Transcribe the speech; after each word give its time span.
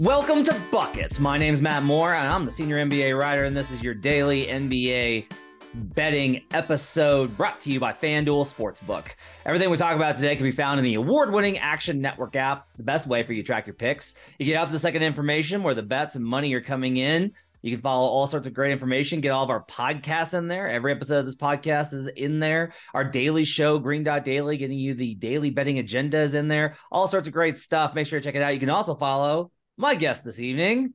Welcome 0.00 0.44
to 0.44 0.62
Buckets. 0.72 1.20
My 1.20 1.36
name 1.36 1.52
is 1.52 1.60
Matt 1.60 1.82
Moore, 1.82 2.14
and 2.14 2.26
I'm 2.26 2.46
the 2.46 2.50
senior 2.50 2.82
NBA 2.82 3.18
writer, 3.20 3.44
and 3.44 3.54
this 3.54 3.70
is 3.70 3.82
your 3.82 3.92
daily 3.92 4.46
NBA 4.46 5.30
betting 5.74 6.42
episode 6.52 7.36
brought 7.36 7.60
to 7.60 7.70
you 7.70 7.78
by 7.78 7.92
FanDuel 7.92 8.50
Sportsbook. 8.50 9.08
Everything 9.44 9.68
we 9.68 9.76
talk 9.76 9.94
about 9.94 10.16
today 10.16 10.34
can 10.36 10.44
be 10.44 10.52
found 10.52 10.78
in 10.78 10.84
the 10.84 10.94
award 10.94 11.34
winning 11.34 11.58
Action 11.58 12.00
Network 12.00 12.34
app, 12.34 12.66
the 12.78 12.82
best 12.82 13.06
way 13.08 13.22
for 13.24 13.34
you 13.34 13.42
to 13.42 13.46
track 13.46 13.66
your 13.66 13.74
picks. 13.74 14.14
You 14.38 14.46
get 14.46 14.56
up 14.56 14.72
the 14.72 14.78
second 14.78 15.02
information 15.02 15.62
where 15.62 15.74
the 15.74 15.82
bets 15.82 16.14
and 16.14 16.24
money 16.24 16.54
are 16.54 16.62
coming 16.62 16.96
in. 16.96 17.32
You 17.60 17.70
can 17.70 17.82
follow 17.82 18.08
all 18.08 18.26
sorts 18.26 18.46
of 18.46 18.54
great 18.54 18.72
information. 18.72 19.20
Get 19.20 19.32
all 19.32 19.44
of 19.44 19.50
our 19.50 19.66
podcasts 19.66 20.32
in 20.32 20.48
there. 20.48 20.66
Every 20.66 20.92
episode 20.92 21.18
of 21.18 21.26
this 21.26 21.36
podcast 21.36 21.92
is 21.92 22.06
in 22.16 22.40
there. 22.40 22.72
Our 22.94 23.04
daily 23.04 23.44
show, 23.44 23.78
Green 23.78 24.02
Dot 24.02 24.24
Daily, 24.24 24.56
getting 24.56 24.78
you 24.78 24.94
the 24.94 25.14
daily 25.16 25.50
betting 25.50 25.78
agenda 25.78 26.20
is 26.20 26.32
in 26.32 26.48
there. 26.48 26.76
All 26.90 27.06
sorts 27.06 27.26
of 27.26 27.34
great 27.34 27.58
stuff. 27.58 27.94
Make 27.94 28.06
sure 28.06 28.18
to 28.18 28.24
check 28.24 28.34
it 28.34 28.40
out. 28.40 28.54
You 28.54 28.60
can 28.60 28.70
also 28.70 28.94
follow 28.94 29.50
my 29.80 29.94
guest 29.94 30.22
this 30.24 30.38
evening, 30.38 30.92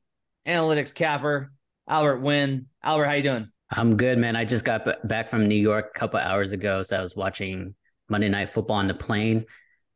analytics 0.47 0.93
capper 0.93 1.51
Albert 1.89 2.21
Nguyen. 2.21 2.65
Albert, 2.83 3.05
how 3.05 3.13
you 3.13 3.23
doing? 3.23 3.49
I'm 3.71 3.97
good, 3.97 4.19
man. 4.19 4.35
I 4.35 4.45
just 4.45 4.63
got 4.63 5.07
back 5.07 5.27
from 5.27 5.47
New 5.47 5.55
York 5.55 5.87
a 5.95 5.99
couple 5.99 6.19
hours 6.19 6.53
ago, 6.53 6.83
so 6.83 6.95
I 6.95 7.01
was 7.01 7.15
watching 7.15 7.73
Monday 8.09 8.29
Night 8.29 8.51
Football 8.51 8.77
on 8.77 8.87
the 8.87 8.93
plane. 8.93 9.45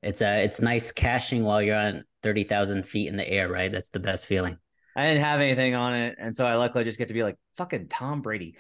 It's 0.01 0.23
uh, 0.23 0.39
it's 0.43 0.59
nice 0.59 0.91
cashing 0.91 1.43
while 1.43 1.61
you're 1.61 1.75
on 1.75 2.03
thirty 2.23 2.43
thousand 2.43 2.87
feet 2.87 3.09
in 3.09 3.15
the 3.15 3.29
air, 3.29 3.47
right? 3.47 3.71
That's 3.71 3.89
the 3.89 3.99
best 3.99 4.25
feeling. 4.25 4.57
I 4.95 5.05
didn't 5.05 5.23
have 5.23 5.39
anything 5.39 5.75
on 5.75 5.93
it, 5.93 6.15
and 6.17 6.35
so 6.35 6.47
I 6.47 6.55
luckily 6.55 6.83
just 6.83 6.97
get 6.97 7.09
to 7.09 7.13
be 7.13 7.23
like 7.23 7.37
fucking 7.57 7.89
Tom 7.89 8.23
Brady. 8.23 8.57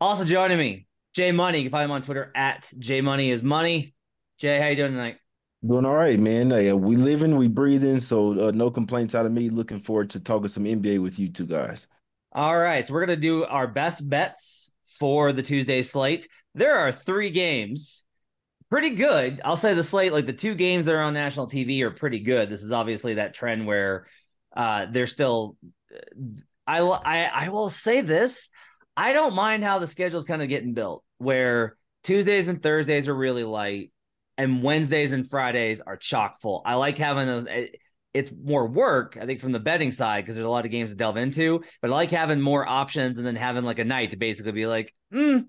Also 0.00 0.24
joining 0.24 0.58
me, 0.58 0.88
Jay 1.14 1.30
Money. 1.30 1.58
You 1.58 1.64
can 1.64 1.70
find 1.70 1.84
him 1.84 1.92
on 1.92 2.02
Twitter 2.02 2.32
at 2.34 2.68
Jay 2.76 3.02
Money 3.02 3.30
is 3.30 3.44
Money. 3.44 3.94
Jay, 4.38 4.58
how 4.58 4.66
you 4.66 4.74
doing 4.76 4.92
tonight? 4.92 5.18
Doing 5.66 5.84
all 5.84 5.94
right, 5.94 6.18
man. 6.18 6.52
Uh, 6.52 6.74
we 6.74 6.96
living, 6.96 7.36
we 7.36 7.46
breathing, 7.46 7.98
so 7.98 8.48
uh, 8.48 8.50
no 8.50 8.70
complaints 8.70 9.14
out 9.14 9.26
of 9.26 9.32
me. 9.32 9.50
Looking 9.50 9.80
forward 9.80 10.08
to 10.10 10.20
talking 10.20 10.48
some 10.48 10.64
NBA 10.64 11.02
with 11.02 11.18
you 11.18 11.28
two 11.28 11.44
guys. 11.44 11.86
All 12.32 12.58
right, 12.58 12.86
so 12.86 12.94
we're 12.94 13.04
gonna 13.04 13.16
do 13.16 13.44
our 13.44 13.66
best 13.66 14.08
bets 14.08 14.72
for 14.98 15.32
the 15.32 15.42
Tuesday 15.42 15.82
slate. 15.82 16.26
There 16.54 16.78
are 16.78 16.92
three 16.92 17.28
games, 17.28 18.06
pretty 18.70 18.90
good. 18.90 19.42
I'll 19.44 19.56
say 19.56 19.74
the 19.74 19.84
slate, 19.84 20.12
like 20.12 20.24
the 20.24 20.32
two 20.32 20.54
games 20.54 20.86
that 20.86 20.94
are 20.94 21.02
on 21.02 21.12
national 21.12 21.48
TV, 21.48 21.82
are 21.82 21.90
pretty 21.90 22.20
good. 22.20 22.48
This 22.48 22.62
is 22.62 22.72
obviously 22.72 23.14
that 23.14 23.34
trend 23.34 23.66
where 23.66 24.06
uh, 24.56 24.86
they're 24.90 25.06
still. 25.06 25.58
I 26.66 26.80
I 26.80 27.24
I 27.24 27.48
will 27.50 27.68
say 27.68 28.00
this. 28.00 28.48
I 28.96 29.12
don't 29.12 29.34
mind 29.34 29.62
how 29.62 29.78
the 29.78 29.86
schedule's 29.86 30.24
kind 30.24 30.40
of 30.40 30.48
getting 30.48 30.72
built, 30.72 31.04
where 31.18 31.76
Tuesdays 32.02 32.48
and 32.48 32.62
Thursdays 32.62 33.08
are 33.08 33.14
really 33.14 33.44
light 33.44 33.92
and 34.40 34.62
Wednesdays 34.62 35.12
and 35.12 35.28
Fridays 35.28 35.82
are 35.82 35.98
chock 35.98 36.40
full. 36.40 36.62
I 36.64 36.74
like 36.74 36.96
having 36.96 37.26
those. 37.26 37.46
It's 38.14 38.32
more 38.32 38.66
work, 38.66 39.18
I 39.20 39.26
think, 39.26 39.38
from 39.40 39.52
the 39.52 39.60
betting 39.60 39.92
side 39.92 40.24
because 40.24 40.34
there's 40.34 40.46
a 40.46 40.50
lot 40.50 40.64
of 40.64 40.70
games 40.70 40.90
to 40.90 40.96
delve 40.96 41.18
into. 41.18 41.62
But 41.82 41.90
I 41.90 41.94
like 41.94 42.10
having 42.10 42.40
more 42.40 42.66
options 42.66 43.18
and 43.18 43.26
then 43.26 43.36
having 43.36 43.64
like 43.64 43.78
a 43.78 43.84
night 43.84 44.12
to 44.12 44.16
basically 44.16 44.52
be 44.52 44.66
like, 44.66 44.94
hmm, 45.12 45.40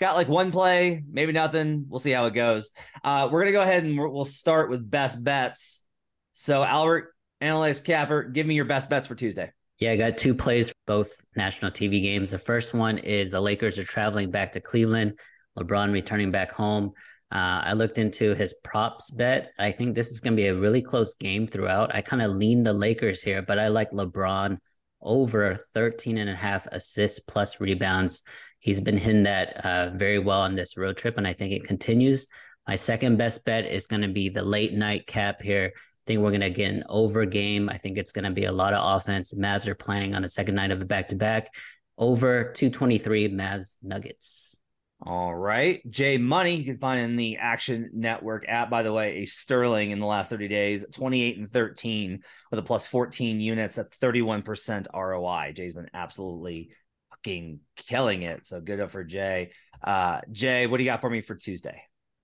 got 0.00 0.16
like 0.16 0.28
one 0.28 0.50
play, 0.50 1.04
maybe 1.10 1.32
nothing. 1.32 1.84
We'll 1.88 1.98
see 1.98 2.10
how 2.10 2.24
it 2.24 2.34
goes. 2.34 2.70
Uh, 3.04 3.28
we're 3.30 3.40
gonna 3.40 3.52
go 3.52 3.60
ahead 3.60 3.84
and 3.84 3.98
we'll 3.98 4.24
start 4.24 4.70
with 4.70 4.90
best 4.90 5.22
bets. 5.22 5.84
So 6.32 6.64
Albert, 6.64 7.14
analytics 7.42 7.84
capper, 7.84 8.22
give 8.22 8.46
me 8.46 8.54
your 8.54 8.64
best 8.64 8.88
bets 8.88 9.06
for 9.06 9.14
Tuesday. 9.14 9.52
Yeah, 9.78 9.92
I 9.92 9.96
got 9.96 10.16
two 10.16 10.34
plays, 10.34 10.72
both 10.86 11.14
national 11.36 11.70
TV 11.70 12.00
games. 12.00 12.30
The 12.30 12.38
first 12.38 12.72
one 12.72 12.96
is 12.96 13.30
the 13.30 13.40
Lakers 13.40 13.78
are 13.78 13.84
traveling 13.84 14.30
back 14.30 14.52
to 14.52 14.60
Cleveland. 14.60 15.18
LeBron 15.58 15.92
returning 15.92 16.30
back 16.30 16.50
home. 16.50 16.92
Uh, 17.30 17.60
I 17.64 17.72
looked 17.74 17.98
into 17.98 18.34
his 18.34 18.54
props 18.64 19.10
bet. 19.10 19.52
I 19.58 19.70
think 19.70 19.94
this 19.94 20.10
is 20.10 20.20
going 20.20 20.32
to 20.32 20.42
be 20.42 20.48
a 20.48 20.54
really 20.54 20.80
close 20.80 21.14
game 21.14 21.46
throughout. 21.46 21.94
I 21.94 22.00
kind 22.00 22.22
of 22.22 22.30
lean 22.30 22.62
the 22.62 22.72
Lakers 22.72 23.22
here, 23.22 23.42
but 23.42 23.58
I 23.58 23.68
like 23.68 23.90
LeBron 23.90 24.58
over 25.02 25.54
13 25.74 26.18
and 26.18 26.30
a 26.30 26.34
half 26.34 26.66
assists 26.66 27.20
plus 27.20 27.60
rebounds. 27.60 28.24
He's 28.60 28.80
been 28.80 28.96
hitting 28.96 29.24
that 29.24 29.64
uh, 29.64 29.90
very 29.94 30.18
well 30.18 30.40
on 30.40 30.54
this 30.54 30.76
road 30.76 30.96
trip, 30.96 31.18
and 31.18 31.26
I 31.26 31.32
think 31.32 31.52
it 31.52 31.64
continues. 31.64 32.26
My 32.66 32.74
second 32.74 33.16
best 33.16 33.44
bet 33.44 33.66
is 33.66 33.86
going 33.86 34.02
to 34.02 34.08
be 34.08 34.28
the 34.28 34.42
late 34.42 34.72
night 34.72 35.06
cap 35.06 35.40
here. 35.40 35.72
I 35.74 35.80
think 36.06 36.20
we're 36.20 36.30
going 36.30 36.40
to 36.40 36.50
get 36.50 36.70
an 36.70 36.84
over 36.88 37.24
game. 37.24 37.68
I 37.68 37.78
think 37.78 37.98
it's 37.98 38.12
going 38.12 38.24
to 38.24 38.30
be 38.30 38.44
a 38.44 38.52
lot 38.52 38.74
of 38.74 38.96
offense. 38.96 39.34
Mavs 39.34 39.68
are 39.68 39.74
playing 39.74 40.14
on 40.14 40.22
the 40.22 40.28
second 40.28 40.54
night 40.54 40.70
of 40.70 40.80
a 40.80 40.84
back 40.84 41.08
to 41.08 41.16
back. 41.16 41.54
Over 41.96 42.52
223 42.52 43.28
Mavs 43.28 43.76
Nuggets. 43.82 44.57
All 45.00 45.32
right. 45.34 45.80
Jay 45.90 46.18
Money, 46.18 46.56
you 46.56 46.64
can 46.64 46.78
find 46.78 47.00
in 47.00 47.16
the 47.16 47.36
Action 47.36 47.90
Network 47.92 48.44
app. 48.48 48.68
By 48.68 48.82
the 48.82 48.92
way, 48.92 49.18
a 49.18 49.26
sterling 49.26 49.92
in 49.92 50.00
the 50.00 50.06
last 50.06 50.28
30 50.28 50.48
days, 50.48 50.84
28 50.92 51.38
and 51.38 51.52
13 51.52 52.22
with 52.50 52.58
a 52.58 52.64
plus 52.64 52.86
14 52.86 53.40
units 53.40 53.78
at 53.78 53.92
31% 54.00 54.86
ROI. 54.92 55.52
Jay's 55.54 55.74
been 55.74 55.88
absolutely 55.94 56.70
fucking 57.10 57.60
killing 57.76 58.22
it. 58.22 58.44
So 58.44 58.60
good 58.60 58.80
up 58.80 58.90
for 58.90 59.04
Jay. 59.04 59.52
Uh, 59.82 60.20
Jay, 60.32 60.66
what 60.66 60.78
do 60.78 60.82
you 60.82 60.90
got 60.90 61.00
for 61.00 61.10
me 61.10 61.20
for 61.20 61.36
Tuesday? 61.36 61.80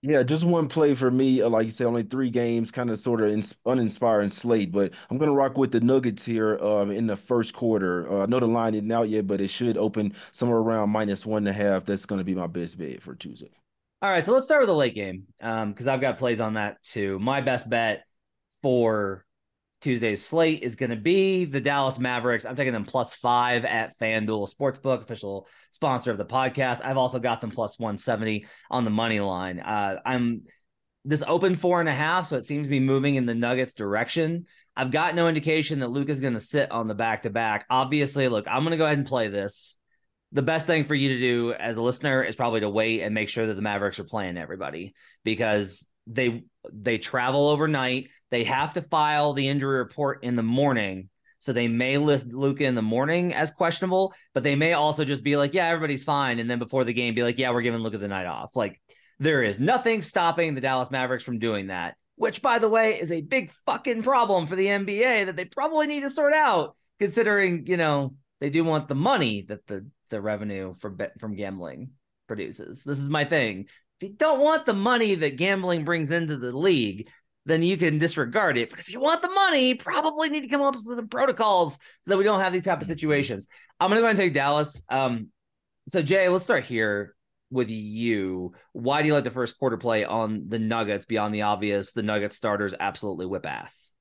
Yeah, 0.06 0.22
just 0.22 0.44
one 0.44 0.69
play 0.69 0.92
for 0.92 1.10
me. 1.10 1.41
Uh, 1.41 1.48
like 1.48 1.65
you 1.65 1.70
said, 1.70 1.87
only 1.87 2.03
three 2.03 2.28
games, 2.28 2.70
kind 2.70 2.91
of 2.91 2.98
sort 2.98 3.22
of 3.22 3.31
ins- 3.31 3.56
uninspiring 3.65 4.31
slate. 4.31 4.70
But 4.70 4.92
I'm 5.09 5.16
to 5.31 5.34
rock 5.34 5.56
with 5.56 5.72
the 5.72 5.81
Nuggets 5.81 6.26
here 6.26 6.59
um, 6.59 6.91
in 6.91 7.06
the 7.06 7.16
first 7.16 7.54
quarter. 7.54 8.12
Uh, 8.12 8.25
I 8.25 8.26
know 8.26 8.38
the 8.38 8.47
line 8.47 8.75
isn't 8.75 8.92
out 8.92 9.09
yet, 9.09 9.26
but 9.26 9.41
it 9.41 9.48
should 9.48 9.78
open 9.78 10.12
somewhere 10.31 10.59
around 10.59 10.91
minus 10.91 11.25
one 11.25 11.47
and 11.47 11.48
a 11.48 11.53
half. 11.54 11.87
That's 11.87 12.04
to 12.19 12.25
be 12.25 12.34
my 12.34 12.47
best 12.47 12.76
bet 12.76 13.00
for 13.00 13.15
Tuesday. 13.15 13.50
All 14.03 14.10
right, 14.10 14.22
so 14.22 14.34
let's 14.34 14.44
start 14.44 14.60
with 14.60 14.69
the 14.69 14.75
late 14.75 14.94
game 14.94 15.25
because 15.38 15.88
um, 15.88 15.94
I've 15.94 16.03
got 16.03 16.19
plays 16.19 16.38
on 16.38 16.54
that 16.54 16.82
too. 16.82 17.19
My 17.19 17.41
best 17.41 17.71
bet 17.71 18.04
for 18.62 19.23
Tuesday's 19.84 20.25
slate 20.25 20.62
is 20.62 20.77
going 20.77 20.91
to 20.91 20.97
be 20.97 21.45
the 21.45 21.61
Dallas 21.61 21.99
Mavericks. 21.99 22.47
I'm 22.47 22.56
taking 22.56 22.72
them 22.72 22.87
plus 22.87 23.12
five 23.12 23.67
at 23.67 23.99
FanDuel 23.99 24.53
Sportsbook, 24.53 25.03
official 25.03 25.47
sponsor 25.71 26.11
of 26.11 26.17
the 26.17 26.25
podcast. 26.25 26.81
I've 26.83 26.97
also 26.97 27.19
got 27.19 27.43
them 27.43 27.50
plus 27.50 27.78
170 27.78 28.47
on 28.71 28.84
the 28.84 28.91
money 28.91 29.21
line. 29.21 29.61
Uh, 29.61 30.00
I'm 30.05 30.45
this 31.05 31.22
open 31.27 31.55
four 31.55 31.81
and 31.81 31.89
a 31.89 31.95
half, 31.95 32.28
so 32.28 32.39
it 32.39 32.47
seems 32.47 32.67
to 32.67 32.71
be 32.71 32.81
moving 32.81 33.17
in 33.17 33.27
the 33.27 33.34
Nuggets 33.34 33.75
direction. 33.75 34.47
I've 34.75 34.91
got 34.91 35.15
no 35.15 35.28
indication 35.28 35.81
that 35.81 35.89
Luke 35.89 36.09
is 36.09 36.22
going 36.22 36.33
to 36.33 36.41
sit 36.41 36.71
on 36.71 36.89
the 36.89 36.95
back 36.95 37.25
to 37.25 37.31
back. 37.31 37.66
Obviously, 37.69 38.27
look, 38.28 38.47
I'm 38.49 38.62
going 38.62 38.71
to 38.71 38.78
go 38.78 38.87
ahead 38.87 38.99
and 38.99 39.06
play 39.06 39.28
this. 39.28 39.77
The 40.33 40.43
best 40.43 40.66
thing 40.66 40.84
for 40.84 40.95
you 40.95 41.11
to 41.11 41.21
do 41.21 41.53
as 41.53 41.77
a 41.77 41.83
listener 41.83 42.25
is 42.25 42.37
probably 42.37 42.61
to 42.61 42.71
wait 42.71 43.03
and 43.03 43.15
make 43.15 43.28
sure 43.28 43.47
that 43.47 43.55
the 43.55 43.62
Mavericks 43.62 43.99
are 43.99 44.05
playing 44.05 44.39
everybody 44.39 44.95
because 45.25 45.87
they 46.06 46.44
they 46.72 46.98
travel 46.98 47.48
overnight. 47.48 48.09
They 48.31 48.44
have 48.44 48.75
to 48.75 48.82
file 48.82 49.32
the 49.32 49.48
injury 49.48 49.78
report 49.78 50.25
in 50.25 50.37
the 50.37 50.42
morning. 50.42 51.09
So 51.38 51.53
they 51.53 51.69
may 51.69 51.98
list 51.98 52.28
Luka 52.28 52.65
in 52.65 52.75
the 52.75 52.82
morning 52.82 53.34
as 53.34 53.50
questionable, 53.50 54.15
but 54.32 54.42
they 54.42 54.56
may 54.56 54.72
also 54.72 55.04
just 55.04 55.22
be 55.22 55.37
like, 55.37 55.53
yeah, 55.53 55.69
everybody's 55.69 56.03
fine. 56.03 56.38
And 56.38 56.50
then 56.50 56.59
before 56.59 56.84
the 56.84 56.94
game, 56.94 57.15
be 57.15 57.22
like, 57.22 57.38
yeah, 57.38 57.50
we're 57.50 57.60
giving 57.60 57.81
Luka 57.81 57.98
the 57.98 58.09
night 58.09 58.26
off. 58.26 58.56
Like 58.56 58.81
there 59.19 59.42
is 59.42 59.59
nothing 59.59 60.01
stopping 60.01 60.54
the 60.54 60.62
Dallas 60.62 60.91
Mavericks 60.91 61.22
from 61.22 61.39
doing 61.39 61.66
that, 61.66 61.97
which 62.16 62.41
by 62.41 62.59
the 62.59 62.68
way 62.68 62.98
is 62.98 63.12
a 63.12 63.21
big 63.21 63.53
fucking 63.66 64.03
problem 64.03 64.47
for 64.47 64.56
the 64.56 64.66
NBA 64.66 65.27
that 65.27 65.36
they 65.36 65.45
probably 65.45 65.86
need 65.86 66.01
to 66.01 66.10
sort 66.10 66.33
out, 66.33 66.77
considering, 66.98 67.66
you 67.66 67.77
know, 67.77 68.15
they 68.41 68.48
do 68.48 68.65
want 68.65 68.89
the 68.89 68.95
money 68.95 69.42
that 69.48 69.66
the, 69.66 69.86
the 70.09 70.21
revenue 70.21 70.74
from 70.80 70.98
from 71.21 71.36
gambling 71.36 71.91
produces. 72.27 72.83
This 72.84 72.98
is 72.98 73.10
my 73.10 73.24
thing 73.24 73.66
you 74.02 74.10
don't 74.10 74.41
want 74.41 74.66
the 74.66 74.74
money 74.74 75.14
that 75.14 75.36
gambling 75.36 75.84
brings 75.84 76.10
into 76.10 76.36
the 76.36 76.56
league, 76.56 77.08
then 77.46 77.62
you 77.62 77.76
can 77.76 77.98
disregard 77.98 78.56
it. 78.56 78.70
But 78.70 78.80
if 78.80 78.91
you 78.91 79.00
want 79.00 79.22
the 79.22 79.30
money, 79.30 79.74
probably 79.74 80.30
need 80.30 80.42
to 80.42 80.48
come 80.48 80.62
up 80.62 80.74
with 80.74 80.96
some 80.96 81.08
protocols 81.08 81.74
so 82.02 82.10
that 82.10 82.16
we 82.16 82.24
don't 82.24 82.41
have 82.41 82.52
these 82.52 82.64
type 82.64 82.80
of 82.80 82.86
situations. 82.86 83.46
I'm 83.78 83.91
gonna 83.91 84.00
go 84.00 84.06
ahead 84.06 84.18
and 84.18 84.26
take 84.26 84.34
Dallas. 84.34 84.82
Um, 84.88 85.28
so 85.88 86.02
Jay, 86.02 86.28
let's 86.28 86.44
start 86.44 86.64
here 86.64 87.14
with 87.50 87.70
you. 87.70 88.52
Why 88.72 89.02
do 89.02 89.08
you 89.08 89.14
like 89.14 89.24
the 89.24 89.30
first 89.30 89.58
quarter 89.58 89.76
play 89.76 90.04
on 90.04 90.48
the 90.48 90.58
Nuggets 90.58 91.04
beyond 91.04 91.34
the 91.34 91.42
obvious? 91.42 91.92
The 91.92 92.02
Nuggets 92.02 92.36
starters 92.36 92.74
absolutely 92.78 93.26
whip 93.26 93.46
ass. 93.46 93.94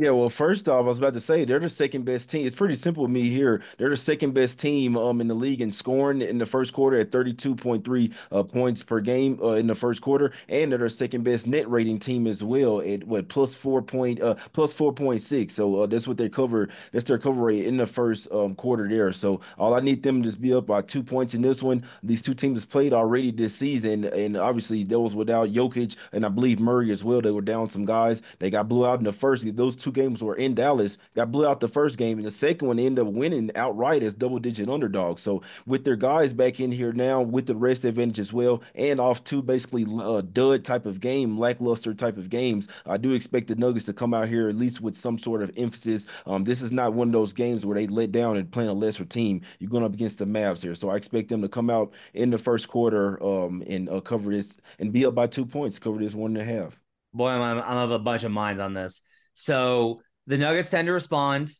Yeah, 0.00 0.10
well, 0.10 0.30
first 0.30 0.68
off, 0.68 0.84
I 0.84 0.86
was 0.86 0.98
about 0.98 1.14
to 1.14 1.20
say 1.20 1.44
they're 1.44 1.58
the 1.58 1.68
second 1.68 2.04
best 2.04 2.30
team. 2.30 2.46
It's 2.46 2.54
pretty 2.54 2.76
simple 2.76 3.02
with 3.02 3.10
me 3.10 3.30
here. 3.30 3.62
They're 3.78 3.90
the 3.90 3.96
second 3.96 4.32
best 4.32 4.60
team 4.60 4.96
um 4.96 5.20
in 5.20 5.26
the 5.26 5.34
league 5.34 5.60
in 5.60 5.72
scoring 5.72 6.22
in 6.22 6.38
the 6.38 6.46
first 6.46 6.72
quarter 6.72 7.00
at 7.00 7.10
32.3 7.10 8.14
uh, 8.30 8.44
points 8.44 8.84
per 8.84 9.00
game 9.00 9.40
uh, 9.42 9.54
in 9.54 9.66
the 9.66 9.74
first 9.74 10.00
quarter, 10.00 10.30
and 10.48 10.70
they're 10.70 10.78
the 10.78 10.88
second 10.88 11.24
best 11.24 11.48
net 11.48 11.68
rating 11.68 11.98
team 11.98 12.28
as 12.28 12.44
well 12.44 12.80
at 12.80 13.02
what 13.08 13.26
plus 13.28 13.56
four 13.56 13.82
point 13.82 14.22
uh 14.22 14.36
plus 14.52 14.72
4.6. 14.72 15.50
So 15.50 15.82
uh, 15.82 15.86
that's 15.86 16.06
what 16.06 16.16
they 16.16 16.28
cover. 16.28 16.68
That's 16.92 17.04
their 17.04 17.18
cover 17.18 17.42
rate 17.42 17.66
in 17.66 17.76
the 17.76 17.86
first 17.86 18.30
um, 18.30 18.54
quarter 18.54 18.88
there. 18.88 19.10
So 19.10 19.40
all 19.58 19.74
I 19.74 19.80
need 19.80 20.04
them 20.04 20.22
to 20.22 20.36
be 20.36 20.54
up 20.54 20.66
by 20.66 20.82
two 20.82 21.02
points 21.02 21.34
in 21.34 21.42
this 21.42 21.60
one. 21.60 21.84
These 22.04 22.22
two 22.22 22.34
teams 22.34 22.64
played 22.64 22.92
already 22.92 23.32
this 23.32 23.56
season, 23.56 24.04
and 24.04 24.36
obviously 24.36 24.84
those 24.84 25.16
without 25.16 25.48
Jokic 25.48 25.96
and 26.12 26.24
I 26.24 26.28
believe 26.28 26.60
Murray 26.60 26.92
as 26.92 27.02
well. 27.02 27.20
They 27.20 27.32
were 27.32 27.40
down 27.40 27.68
some 27.68 27.84
guys. 27.84 28.22
They 28.38 28.48
got 28.48 28.68
blew 28.68 28.86
out 28.86 28.98
in 29.00 29.04
the 29.04 29.12
first. 29.12 29.44
Those 29.56 29.74
two 29.74 29.87
two 29.88 30.00
games 30.00 30.22
were 30.22 30.34
in 30.34 30.54
Dallas, 30.54 30.98
got 31.14 31.32
blew 31.32 31.46
out 31.46 31.60
the 31.60 31.68
first 31.68 31.96
game, 31.96 32.18
and 32.18 32.26
the 32.26 32.30
second 32.30 32.68
one 32.68 32.78
ended 32.78 33.06
up 33.06 33.12
winning 33.12 33.50
outright 33.54 34.02
as 34.02 34.14
double 34.14 34.38
digit 34.38 34.68
underdogs. 34.68 35.22
So 35.22 35.42
with 35.66 35.84
their 35.84 35.96
guys 35.96 36.32
back 36.32 36.60
in 36.60 36.70
here 36.70 36.92
now, 36.92 37.22
with 37.22 37.46
the 37.46 37.56
rest 37.56 37.84
advantage 37.84 38.18
as 38.18 38.32
well, 38.32 38.62
and 38.74 39.00
off 39.00 39.24
two 39.24 39.42
basically 39.42 39.86
uh, 40.00 40.22
dud 40.32 40.64
type 40.64 40.84
of 40.84 41.00
game, 41.00 41.38
lackluster 41.38 41.94
type 41.94 42.18
of 42.18 42.28
games, 42.28 42.68
I 42.86 42.96
do 42.98 43.12
expect 43.12 43.46
the 43.48 43.54
Nuggets 43.54 43.86
to 43.86 43.92
come 43.92 44.12
out 44.12 44.28
here 44.28 44.48
at 44.48 44.56
least 44.56 44.80
with 44.80 44.96
some 44.96 45.18
sort 45.18 45.42
of 45.42 45.50
emphasis. 45.56 46.06
Um, 46.26 46.44
this 46.44 46.60
is 46.60 46.72
not 46.72 46.92
one 46.92 47.08
of 47.08 47.12
those 47.12 47.32
games 47.32 47.64
where 47.64 47.76
they 47.76 47.86
let 47.86 48.12
down 48.12 48.36
and 48.36 48.50
playing 48.50 48.70
a 48.70 48.74
lesser 48.74 49.04
team. 49.04 49.40
You're 49.58 49.70
going 49.70 49.84
up 49.84 49.94
against 49.94 50.18
the 50.18 50.26
Mavs 50.26 50.62
here, 50.62 50.74
so 50.74 50.90
I 50.90 50.96
expect 50.96 51.28
them 51.28 51.42
to 51.42 51.48
come 51.48 51.70
out 51.70 51.92
in 52.12 52.30
the 52.30 52.38
first 52.38 52.68
quarter 52.68 53.22
um, 53.22 53.62
and 53.66 53.88
uh, 53.88 54.00
cover 54.00 54.30
this 54.30 54.58
and 54.78 54.92
be 54.92 55.06
up 55.06 55.14
by 55.14 55.26
two 55.26 55.46
points, 55.46 55.78
cover 55.78 55.98
this 55.98 56.14
one 56.14 56.36
and 56.36 56.48
a 56.48 56.52
half. 56.52 56.78
Boy, 57.14 57.28
I'm, 57.28 57.58
I'm 57.58 57.78
of 57.78 57.90
a 57.90 57.98
bunch 57.98 58.24
of 58.24 58.30
minds 58.30 58.60
on 58.60 58.74
this. 58.74 59.02
So 59.40 60.02
the 60.26 60.36
Nuggets 60.36 60.68
tend 60.68 60.86
to 60.86 60.92
respond 60.92 61.52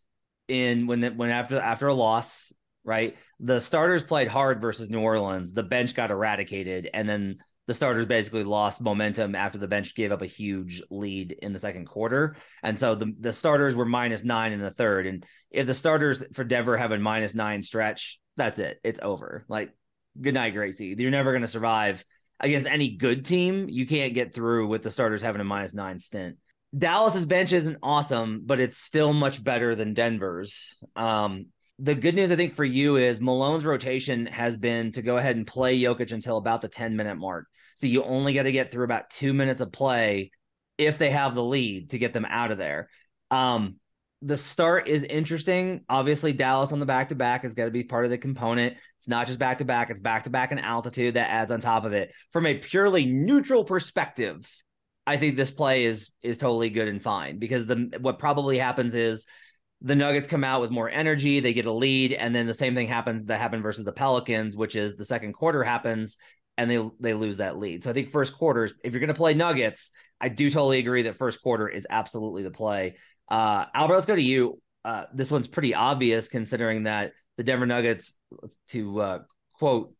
in 0.49 0.89
when 0.89 1.17
when 1.17 1.31
after 1.31 1.61
after 1.61 1.87
a 1.87 1.95
loss, 1.95 2.53
right? 2.83 3.17
The 3.39 3.61
starters 3.61 4.03
played 4.03 4.27
hard 4.27 4.61
versus 4.61 4.91
New 4.91 5.01
Orleans. 5.01 5.53
The 5.53 5.63
bench 5.63 5.95
got 5.95 6.11
eradicated, 6.11 6.91
and 6.93 7.09
then 7.09 7.39
the 7.69 7.75
starters 7.75 8.07
basically 8.07 8.43
lost 8.43 8.81
momentum 8.81 9.37
after 9.37 9.59
the 9.59 9.69
bench 9.69 9.95
gave 9.95 10.11
up 10.11 10.23
a 10.23 10.27
huge 10.27 10.83
lead 10.91 11.37
in 11.41 11.53
the 11.53 11.59
second 11.61 11.87
quarter. 11.87 12.35
And 12.65 12.77
so 12.77 12.97
the, 12.97 13.13
the 13.21 13.33
starters 13.33 13.77
were 13.77 13.85
minus 13.85 14.25
nine 14.25 14.53
in 14.53 14.61
the 14.61 14.71
third. 14.71 15.07
And 15.07 15.25
if 15.51 15.67
the 15.67 15.75
starters 15.75 16.25
for 16.33 16.45
Denver 16.45 16.77
have 16.77 16.91
a 16.91 16.99
minus 16.99 17.35
nine 17.35 17.63
stretch, 17.63 18.19
that's 18.37 18.59
it. 18.59 18.81
It's 18.83 18.99
over. 19.03 19.45
Like, 19.49 19.71
good 20.21 20.35
night, 20.35 20.55
Gracie. 20.55 20.97
You're 20.99 21.11
never 21.11 21.31
going 21.31 21.43
to 21.43 21.49
survive 21.49 22.05
against 22.41 22.67
any 22.67 22.97
good 22.97 23.25
team. 23.25 23.69
You 23.69 23.87
can't 23.87 24.15
get 24.15 24.35
through 24.35 24.67
with 24.67 24.83
the 24.83 24.91
starters 24.91 25.23
having 25.23 25.43
a 25.43 25.45
minus 25.45 25.75
nine 25.75 26.01
stint. 26.01 26.39
Dallas's 26.77 27.27
bench 27.27 27.53
isn't 27.53 27.79
awesome, 27.83 28.43
but 28.45 28.61
it's 28.61 28.77
still 28.77 29.13
much 29.13 29.43
better 29.43 29.75
than 29.75 29.95
Denver's. 29.95 30.77
Um, 30.97 31.47
the 31.79 31.95
good 31.95 32.15
news, 32.15 32.31
I 32.31 32.37
think, 32.37 32.57
for 32.57 32.65
you 32.65 32.97
is 32.97 33.21
Malone's 33.21 33.65
rotation 33.65 34.27
has 34.27 34.57
been 34.57 34.93
to 34.93 35.03
go 35.03 35.17
ahead 35.17 35.37
and 35.37 35.47
play 35.47 35.79
Jokic 35.79 36.13
until 36.13 36.37
about 36.37 36.61
the 36.61 36.69
10 36.69 36.97
minute 36.97 37.17
mark. 37.17 37.47
So 37.77 37.87
you 37.87 38.03
only 38.03 38.35
got 38.35 38.43
to 38.43 38.53
get 38.53 38.71
through 38.71 38.85
about 38.85 39.11
two 39.11 39.33
minutes 39.33 39.61
of 39.61 39.73
play 39.73 40.33
if 40.77 40.99
they 40.99 41.11
have 41.11 41.35
the 41.35 41.45
lead 41.45 41.91
to 41.91 41.99
get 41.99 42.13
them 42.13 42.25
out 42.25 42.51
of 42.51 42.59
there. 42.59 42.89
Um, 43.31 43.77
the 44.21 44.37
start 44.37 44.89
is 44.89 45.05
interesting. 45.05 45.85
Obviously, 45.89 46.33
Dallas 46.33 46.73
on 46.73 46.81
the 46.81 46.87
back 46.87 47.11
to 47.11 47.15
back 47.15 47.43
has 47.43 47.55
got 47.55 47.67
to 47.67 47.71
be 47.71 47.85
part 47.85 48.05
of 48.05 48.11
the 48.11 48.19
component. 48.19 48.77
It's 48.97 49.07
not 49.07 49.29
just 49.29 49.39
back 49.39 49.59
to 49.59 49.65
back, 49.65 49.91
it's 49.91 50.01
back 50.01 50.25
to 50.25 50.31
back 50.31 50.51
in 50.51 50.59
altitude 50.59 51.15
that 51.15 51.31
adds 51.31 51.53
on 51.53 51.61
top 51.61 51.85
of 51.85 51.93
it. 51.93 52.13
From 52.33 52.47
a 52.47 52.55
purely 52.55 53.07
neutral 53.07 53.63
perspective, 53.65 54.45
I 55.09 55.17
think 55.17 55.37
this 55.37 55.51
play 55.51 55.85
is 55.85 56.11
is 56.23 56.39
totally 56.39 56.71
good 56.71 56.89
and 56.89 57.03
fine 57.03 57.39
because 57.39 57.67
the 57.67 57.97
what 58.01 58.19
probably 58.19 58.59
happens 58.59 58.95
is 58.95 59.27
the 59.81 59.97
Nuggets 59.97 60.27
come 60.27 60.45
out 60.45 60.61
with 60.61 60.71
more 60.71 60.91
energy, 60.91 61.41
they 61.41 61.53
get 61.53 61.67
a 61.67 61.73
lead, 61.73 62.13
and 62.13 62.35
then 62.35 62.47
the 62.47 62.55
same 62.55 62.75
thing 62.75 62.89
happens 62.89 63.25
that 63.25 63.41
happened 63.41 63.63
versus 63.63 63.85
the 63.85 63.93
Pelicans, 63.93 64.57
which 64.57 64.77
is 64.77 64.97
the 64.97 65.05
second 65.05 65.33
quarter 65.33 65.63
happens 65.65 66.19
and 66.59 66.71
they 66.71 66.91
they 67.01 67.15
lose 67.15 67.39
that 67.39 67.57
lead. 67.57 67.85
So 67.85 67.91
I 67.91 67.93
think 67.95 68.11
first 68.11 68.37
quarters, 68.37 68.75
if 68.85 68.93
you're 68.93 69.01
going 69.01 69.09
to 69.09 69.15
play 69.15 69.33
Nuggets, 69.33 69.91
I 70.21 70.29
do 70.29 70.51
totally 70.51 70.79
agree 70.79 71.03
that 71.03 71.17
first 71.17 71.41
quarter 71.41 71.69
is 71.69 71.87
absolutely 71.89 72.43
the 72.43 72.51
play. 72.51 72.97
Uh, 73.31 73.65
Albert, 73.73 73.95
let's 73.95 74.07
go 74.07 74.17
to 74.17 74.23
you. 74.23 74.61
Uh, 74.85 75.05
this 75.15 75.31
one's 75.31 75.47
pretty 75.47 75.75
obvious 75.75 76.29
considering 76.29 76.83
that 76.83 77.13
the 77.37 77.45
Denver 77.45 77.67
Nuggets, 77.67 78.15
to 78.71 79.01
uh, 79.01 79.19
quote 79.55 79.95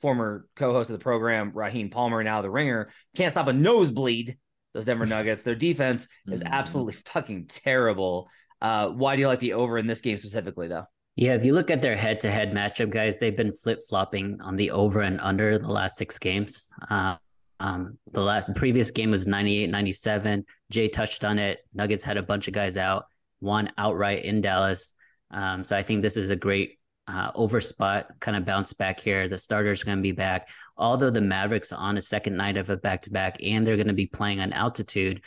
former 0.00 0.46
co-host 0.54 0.90
of 0.90 0.98
the 0.98 1.02
program 1.02 1.50
Raheem 1.52 1.90
Palmer, 1.90 2.22
now 2.22 2.42
the 2.42 2.50
Ringer, 2.50 2.90
can't 3.16 3.32
stop 3.32 3.48
a 3.48 3.52
nosebleed 3.52 4.38
those 4.74 4.84
Denver 4.84 5.06
Nuggets. 5.06 5.42
Their 5.42 5.54
defense 5.54 6.08
is 6.26 6.42
mm-hmm. 6.42 6.52
absolutely 6.52 6.94
fucking 6.94 7.46
terrible. 7.46 8.28
Uh, 8.60 8.88
why 8.88 9.16
do 9.16 9.22
you 9.22 9.28
like 9.28 9.38
the 9.38 9.54
over 9.54 9.78
in 9.78 9.86
this 9.86 10.00
game 10.00 10.16
specifically, 10.16 10.68
though? 10.68 10.84
Yeah, 11.16 11.34
if 11.34 11.44
you 11.44 11.54
look 11.54 11.70
at 11.70 11.80
their 11.80 11.96
head 11.96 12.18
to 12.20 12.30
head 12.30 12.52
matchup, 12.52 12.90
guys, 12.90 13.18
they've 13.18 13.36
been 13.36 13.52
flip 13.54 13.78
flopping 13.88 14.40
on 14.40 14.56
the 14.56 14.70
over 14.72 15.02
and 15.02 15.20
under 15.20 15.58
the 15.58 15.70
last 15.70 15.96
six 15.96 16.18
games. 16.18 16.72
Uh, 16.90 17.16
um, 17.60 17.96
the 18.12 18.20
last 18.20 18.54
previous 18.56 18.90
game 18.90 19.12
was 19.12 19.26
98 19.26 19.70
97. 19.70 20.44
Jay 20.70 20.88
touched 20.88 21.24
on 21.24 21.38
it. 21.38 21.60
Nuggets 21.72 22.02
had 22.02 22.16
a 22.16 22.22
bunch 22.22 22.48
of 22.48 22.54
guys 22.54 22.76
out, 22.76 23.04
won 23.40 23.70
outright 23.78 24.24
in 24.24 24.40
Dallas. 24.40 24.94
Um, 25.30 25.62
so 25.62 25.76
I 25.76 25.82
think 25.82 26.02
this 26.02 26.16
is 26.16 26.30
a 26.30 26.36
great 26.36 26.78
uh, 27.06 27.30
over 27.34 27.60
spot, 27.60 28.08
kind 28.20 28.36
of 28.36 28.44
bounce 28.44 28.72
back 28.72 28.98
here. 28.98 29.28
The 29.28 29.38
starters 29.38 29.82
are 29.82 29.86
going 29.86 29.98
to 29.98 30.02
be 30.02 30.12
back. 30.12 30.48
Although 30.76 31.10
the 31.10 31.20
Mavericks 31.20 31.72
on 31.72 31.96
a 31.96 32.00
second 32.02 32.36
night 32.36 32.56
of 32.56 32.70
a 32.70 32.76
back 32.76 33.02
to 33.02 33.10
back 33.10 33.36
and 33.42 33.66
they're 33.66 33.76
going 33.76 33.88
to 33.88 33.92
be 33.92 34.06
playing 34.06 34.40
on 34.40 34.52
altitude, 34.52 35.22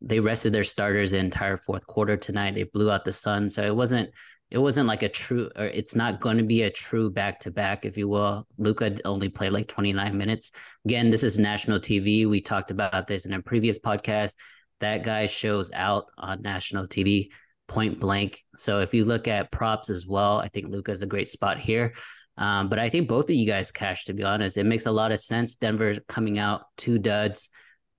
they 0.00 0.20
rested 0.20 0.52
their 0.52 0.64
starters 0.64 1.10
the 1.10 1.18
entire 1.18 1.56
fourth 1.56 1.86
quarter 1.86 2.16
tonight. 2.16 2.54
They 2.54 2.62
blew 2.62 2.90
out 2.90 3.04
the 3.04 3.12
sun, 3.12 3.48
so 3.50 3.62
it 3.62 3.74
wasn't 3.74 4.10
it 4.50 4.58
wasn't 4.58 4.88
like 4.88 5.02
a 5.02 5.08
true 5.10 5.50
or 5.56 5.66
it's 5.66 5.94
not 5.94 6.20
going 6.20 6.38
to 6.38 6.44
be 6.44 6.62
a 6.62 6.70
true 6.70 7.10
back 7.10 7.40
to 7.40 7.50
back, 7.50 7.84
if 7.84 7.98
you 7.98 8.08
will. 8.08 8.46
Luka 8.56 8.96
only 9.04 9.28
played 9.28 9.52
like 9.52 9.68
29 9.68 10.16
minutes. 10.16 10.52
Again, 10.86 11.10
this 11.10 11.24
is 11.24 11.38
national 11.38 11.80
TV. 11.80 12.26
We 12.26 12.40
talked 12.40 12.70
about 12.70 13.06
this 13.06 13.26
in 13.26 13.34
a 13.34 13.42
previous 13.42 13.78
podcast. 13.78 14.36
That 14.80 15.02
guy 15.02 15.26
shows 15.26 15.70
out 15.72 16.06
on 16.16 16.40
national 16.40 16.86
TV 16.86 17.30
point 17.68 18.00
blank. 18.00 18.42
So 18.56 18.80
if 18.80 18.92
you 18.92 19.04
look 19.04 19.28
at 19.28 19.52
props 19.52 19.90
as 19.90 20.06
well, 20.06 20.38
I 20.38 20.48
think 20.48 20.68
Luka's 20.68 21.02
a 21.02 21.06
great 21.06 21.28
spot 21.28 21.58
here. 21.58 21.94
Um, 22.36 22.68
but 22.68 22.78
I 22.78 22.88
think 22.88 23.08
both 23.08 23.28
of 23.28 23.36
you 23.36 23.46
guys 23.46 23.70
cash, 23.70 24.04
to 24.06 24.14
be 24.14 24.22
honest. 24.22 24.56
It 24.56 24.64
makes 24.64 24.86
a 24.86 24.92
lot 24.92 25.12
of 25.12 25.20
sense. 25.20 25.56
Denver 25.56 25.94
coming 26.08 26.38
out 26.38 26.62
two 26.76 26.98
duds, 26.98 27.50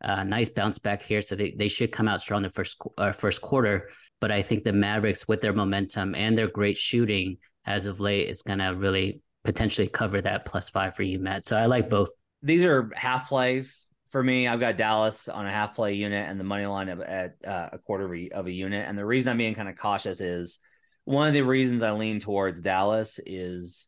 uh, 0.03 0.23
nice 0.23 0.49
bounce 0.49 0.79
back 0.79 1.01
here. 1.01 1.21
So 1.21 1.35
they, 1.35 1.53
they 1.57 1.67
should 1.67 1.91
come 1.91 2.07
out 2.07 2.21
strong 2.21 2.41
the 2.41 2.49
first 2.49 2.77
uh, 2.97 3.11
first 3.11 3.41
quarter. 3.41 3.89
But 4.21 4.31
I 4.31 4.41
think 4.41 4.63
the 4.63 4.73
Mavericks, 4.73 5.27
with 5.27 5.41
their 5.41 5.53
momentum 5.53 6.15
and 6.15 6.37
their 6.37 6.49
great 6.49 6.77
shooting 6.77 7.37
as 7.65 7.85
of 7.85 7.99
late, 7.99 8.29
is 8.29 8.41
going 8.41 8.59
to 8.59 8.69
really 8.69 9.21
potentially 9.43 9.87
cover 9.87 10.21
that 10.21 10.45
plus 10.45 10.69
five 10.69 10.95
for 10.95 11.03
you, 11.03 11.19
Matt. 11.19 11.45
So 11.45 11.57
I 11.57 11.65
like 11.65 11.89
both. 11.89 12.09
These 12.41 12.63
are 12.63 12.89
half 12.95 13.27
plays 13.27 13.85
for 14.09 14.23
me, 14.23 14.47
I've 14.47 14.59
got 14.59 14.77
Dallas 14.77 15.27
on 15.27 15.45
a 15.45 15.51
half 15.51 15.75
play 15.75 15.93
unit 15.93 16.27
and 16.27 16.39
the 16.39 16.43
money 16.43 16.65
line 16.65 16.89
of, 16.89 16.99
at 17.01 17.35
uh, 17.45 17.69
a 17.73 17.77
quarter 17.77 18.05
of 18.33 18.47
a 18.47 18.51
unit. 18.51 18.87
And 18.87 18.97
the 18.97 19.05
reason 19.05 19.31
I'm 19.31 19.37
being 19.37 19.55
kind 19.55 19.69
of 19.69 19.77
cautious 19.77 20.19
is 20.19 20.59
one 21.05 21.27
of 21.27 21.33
the 21.33 21.41
reasons 21.41 21.83
I 21.83 21.91
lean 21.91 22.19
towards 22.19 22.61
Dallas 22.61 23.19
is 23.25 23.87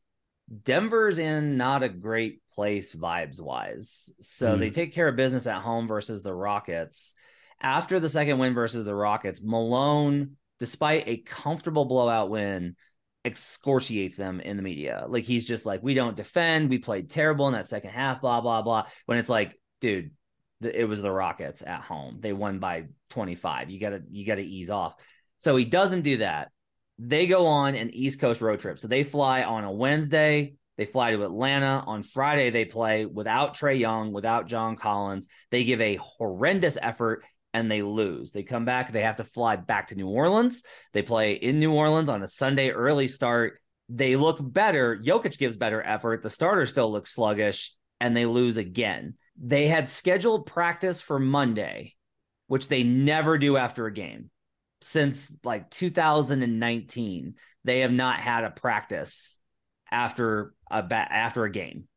Denver's 0.63 1.17
in 1.17 1.57
not 1.57 1.83
a 1.83 1.89
great 1.89 2.41
place 2.53 2.93
vibes 2.95 3.41
wise. 3.41 4.13
So 4.21 4.55
mm. 4.55 4.59
they 4.59 4.69
take 4.69 4.93
care 4.93 5.07
of 5.07 5.15
business 5.15 5.47
at 5.47 5.61
home 5.61 5.87
versus 5.87 6.21
the 6.21 6.33
Rockets. 6.33 7.15
After 7.61 7.99
the 7.99 8.09
second 8.09 8.39
win 8.39 8.53
versus 8.53 8.85
the 8.85 8.95
Rockets, 8.95 9.41
Malone, 9.43 10.37
despite 10.59 11.07
a 11.07 11.17
comfortable 11.17 11.85
blowout 11.85 12.29
win, 12.29 12.75
excoriates 13.23 14.17
them 14.17 14.39
in 14.39 14.57
the 14.57 14.63
media. 14.63 15.05
Like 15.07 15.23
he's 15.23 15.45
just 15.45 15.65
like, 15.65 15.83
we 15.83 15.93
don't 15.93 16.17
defend. 16.17 16.69
We 16.69 16.79
played 16.79 17.09
terrible 17.09 17.47
in 17.47 17.53
that 17.53 17.69
second 17.69 17.91
half, 17.91 18.21
blah, 18.21 18.41
blah, 18.41 18.61
blah. 18.61 18.85
When 19.05 19.19
it's 19.19 19.29
like, 19.29 19.59
dude, 19.79 20.11
it 20.61 20.87
was 20.87 21.01
the 21.01 21.11
Rockets 21.11 21.63
at 21.65 21.81
home. 21.81 22.17
They 22.19 22.33
won 22.33 22.59
by 22.59 22.85
25. 23.09 23.69
You 23.69 23.79
got 23.79 23.89
to 23.89 24.01
you 24.09 24.25
got 24.25 24.35
to 24.35 24.43
ease 24.43 24.69
off. 24.69 24.95
So 25.37 25.55
he 25.55 25.65
doesn't 25.65 26.01
do 26.01 26.17
that. 26.17 26.51
They 26.99 27.25
go 27.25 27.47
on 27.47 27.75
an 27.75 27.89
East 27.91 28.19
Coast 28.19 28.41
road 28.41 28.59
trip. 28.59 28.79
So 28.79 28.87
they 28.87 29.03
fly 29.03 29.43
on 29.43 29.63
a 29.63 29.71
Wednesday. 29.71 30.55
They 30.77 30.85
fly 30.85 31.11
to 31.11 31.23
Atlanta 31.23 31.83
on 31.85 32.03
Friday. 32.03 32.49
They 32.49 32.65
play 32.65 33.05
without 33.05 33.57
Trae 33.57 33.79
Young, 33.79 34.13
without 34.13 34.47
John 34.47 34.75
Collins. 34.75 35.27
They 35.49 35.63
give 35.63 35.81
a 35.81 35.97
horrendous 35.97 36.77
effort 36.81 37.23
and 37.53 37.69
they 37.69 37.81
lose. 37.81 38.31
They 38.31 38.43
come 38.43 38.65
back. 38.65 38.91
They 38.91 39.03
have 39.03 39.17
to 39.17 39.23
fly 39.23 39.55
back 39.57 39.87
to 39.87 39.95
New 39.95 40.07
Orleans. 40.07 40.63
They 40.93 41.01
play 41.01 41.33
in 41.33 41.59
New 41.59 41.73
Orleans 41.73 42.09
on 42.09 42.23
a 42.23 42.27
Sunday 42.27 42.69
early 42.69 43.07
start. 43.07 43.59
They 43.89 44.15
look 44.15 44.37
better. 44.41 44.97
Jokic 44.97 45.37
gives 45.37 45.57
better 45.57 45.81
effort. 45.81 46.23
The 46.23 46.29
starter 46.29 46.65
still 46.65 46.91
looks 46.91 47.13
sluggish 47.13 47.73
and 47.99 48.15
they 48.15 48.25
lose 48.25 48.57
again. 48.57 49.15
They 49.41 49.67
had 49.67 49.89
scheduled 49.89 50.45
practice 50.45 51.01
for 51.01 51.19
Monday, 51.19 51.95
which 52.47 52.67
they 52.67 52.83
never 52.83 53.39
do 53.39 53.57
after 53.57 53.87
a 53.87 53.93
game. 53.93 54.29
Since 54.81 55.33
like 55.43 55.69
2019, 55.71 57.35
they 57.63 57.79
have 57.81 57.91
not 57.91 58.19
had 58.19 58.43
a 58.43 58.51
practice 58.51 59.37
after 59.91 60.53
a 60.69 60.83
ba- 60.83 61.11
after 61.11 61.43
a 61.43 61.51
game, 61.51 61.87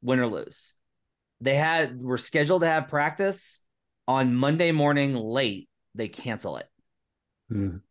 win 0.00 0.20
or 0.20 0.28
lose. 0.28 0.74
They 1.40 1.56
had 1.56 2.00
were 2.00 2.18
scheduled 2.18 2.62
to 2.62 2.68
have 2.68 2.88
practice 2.88 3.60
on 4.06 4.34
Monday 4.34 4.70
morning 4.70 5.14
late. 5.14 5.68
They 5.94 6.08
cancel 6.08 6.56
it. 6.58 6.68
Mm. 7.50 7.82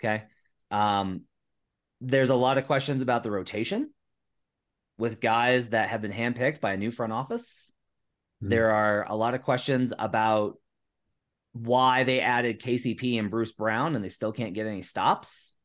Okay. 0.00 0.24
Um, 0.70 1.22
there's 2.00 2.30
a 2.30 2.34
lot 2.34 2.58
of 2.58 2.66
questions 2.66 3.02
about 3.02 3.24
the 3.24 3.30
rotation 3.30 3.90
with 4.98 5.20
guys 5.20 5.70
that 5.70 5.88
have 5.88 6.00
been 6.00 6.12
handpicked 6.12 6.60
by 6.60 6.72
a 6.72 6.76
new 6.76 6.90
front 6.90 7.12
office. 7.12 7.72
Mm. 8.42 8.50
There 8.50 8.70
are 8.70 9.06
a 9.08 9.16
lot 9.16 9.34
of 9.34 9.42
questions 9.42 9.92
about 9.98 10.58
why 11.52 12.04
they 12.04 12.20
added 12.20 12.60
KCP 12.60 13.18
and 13.18 13.30
Bruce 13.30 13.52
Brown 13.52 13.96
and 13.96 14.04
they 14.04 14.10
still 14.10 14.32
can't 14.32 14.54
get 14.54 14.66
any 14.66 14.82
stops. 14.82 15.56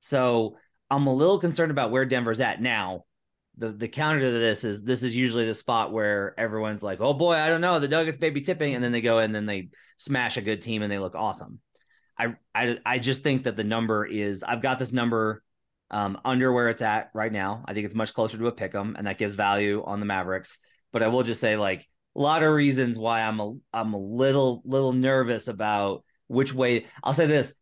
So 0.00 0.56
I'm 0.90 1.06
a 1.06 1.14
little 1.14 1.38
concerned 1.38 1.70
about 1.70 1.90
where 1.90 2.04
Denver's 2.04 2.40
at 2.40 2.60
now. 2.60 3.04
The 3.56 3.72
the 3.72 3.88
counter 3.88 4.20
to 4.20 4.30
this 4.38 4.62
is 4.62 4.84
this 4.84 5.02
is 5.02 5.16
usually 5.16 5.44
the 5.44 5.54
spot 5.54 5.92
where 5.92 6.38
everyone's 6.38 6.82
like, 6.82 7.00
oh 7.00 7.12
boy, 7.12 7.34
I 7.34 7.48
don't 7.48 7.60
know, 7.60 7.80
the 7.80 7.88
Nuggets 7.88 8.20
may 8.20 8.30
be 8.30 8.40
tipping, 8.40 8.74
and 8.76 8.84
then 8.84 8.92
they 8.92 9.00
go 9.00 9.18
and 9.18 9.34
then 9.34 9.46
they 9.46 9.70
smash 9.96 10.36
a 10.36 10.42
good 10.42 10.62
team 10.62 10.82
and 10.82 10.92
they 10.92 11.00
look 11.00 11.16
awesome. 11.16 11.58
I 12.16 12.34
I 12.54 12.78
I 12.86 12.98
just 13.00 13.24
think 13.24 13.44
that 13.44 13.56
the 13.56 13.64
number 13.64 14.04
is 14.04 14.44
I've 14.44 14.62
got 14.62 14.78
this 14.78 14.92
number 14.92 15.42
um, 15.90 16.20
under 16.24 16.52
where 16.52 16.68
it's 16.68 16.82
at 16.82 17.10
right 17.14 17.32
now. 17.32 17.64
I 17.66 17.74
think 17.74 17.86
it's 17.86 17.94
much 17.94 18.14
closer 18.14 18.38
to 18.38 18.46
a 18.46 18.52
pick 18.52 18.74
'em, 18.74 18.94
and 18.96 19.06
that 19.06 19.18
gives 19.18 19.34
value 19.34 19.82
on 19.84 20.00
the 20.00 20.06
Mavericks. 20.06 20.58
But 20.92 21.02
I 21.02 21.08
will 21.08 21.22
just 21.22 21.40
say, 21.40 21.56
like, 21.56 21.88
a 22.18 22.20
lot 22.20 22.42
of 22.42 22.52
reasons 22.52 22.98
why 22.98 23.22
I'm 23.22 23.38
a 23.38 23.54
I'm 23.72 23.94
a 23.94 23.98
little 23.98 24.60
little 24.64 24.92
nervous 24.92 25.46
about 25.46 26.04
which 26.26 26.52
way. 26.52 26.86
I'll 27.02 27.14
say 27.14 27.26
this: 27.26 27.54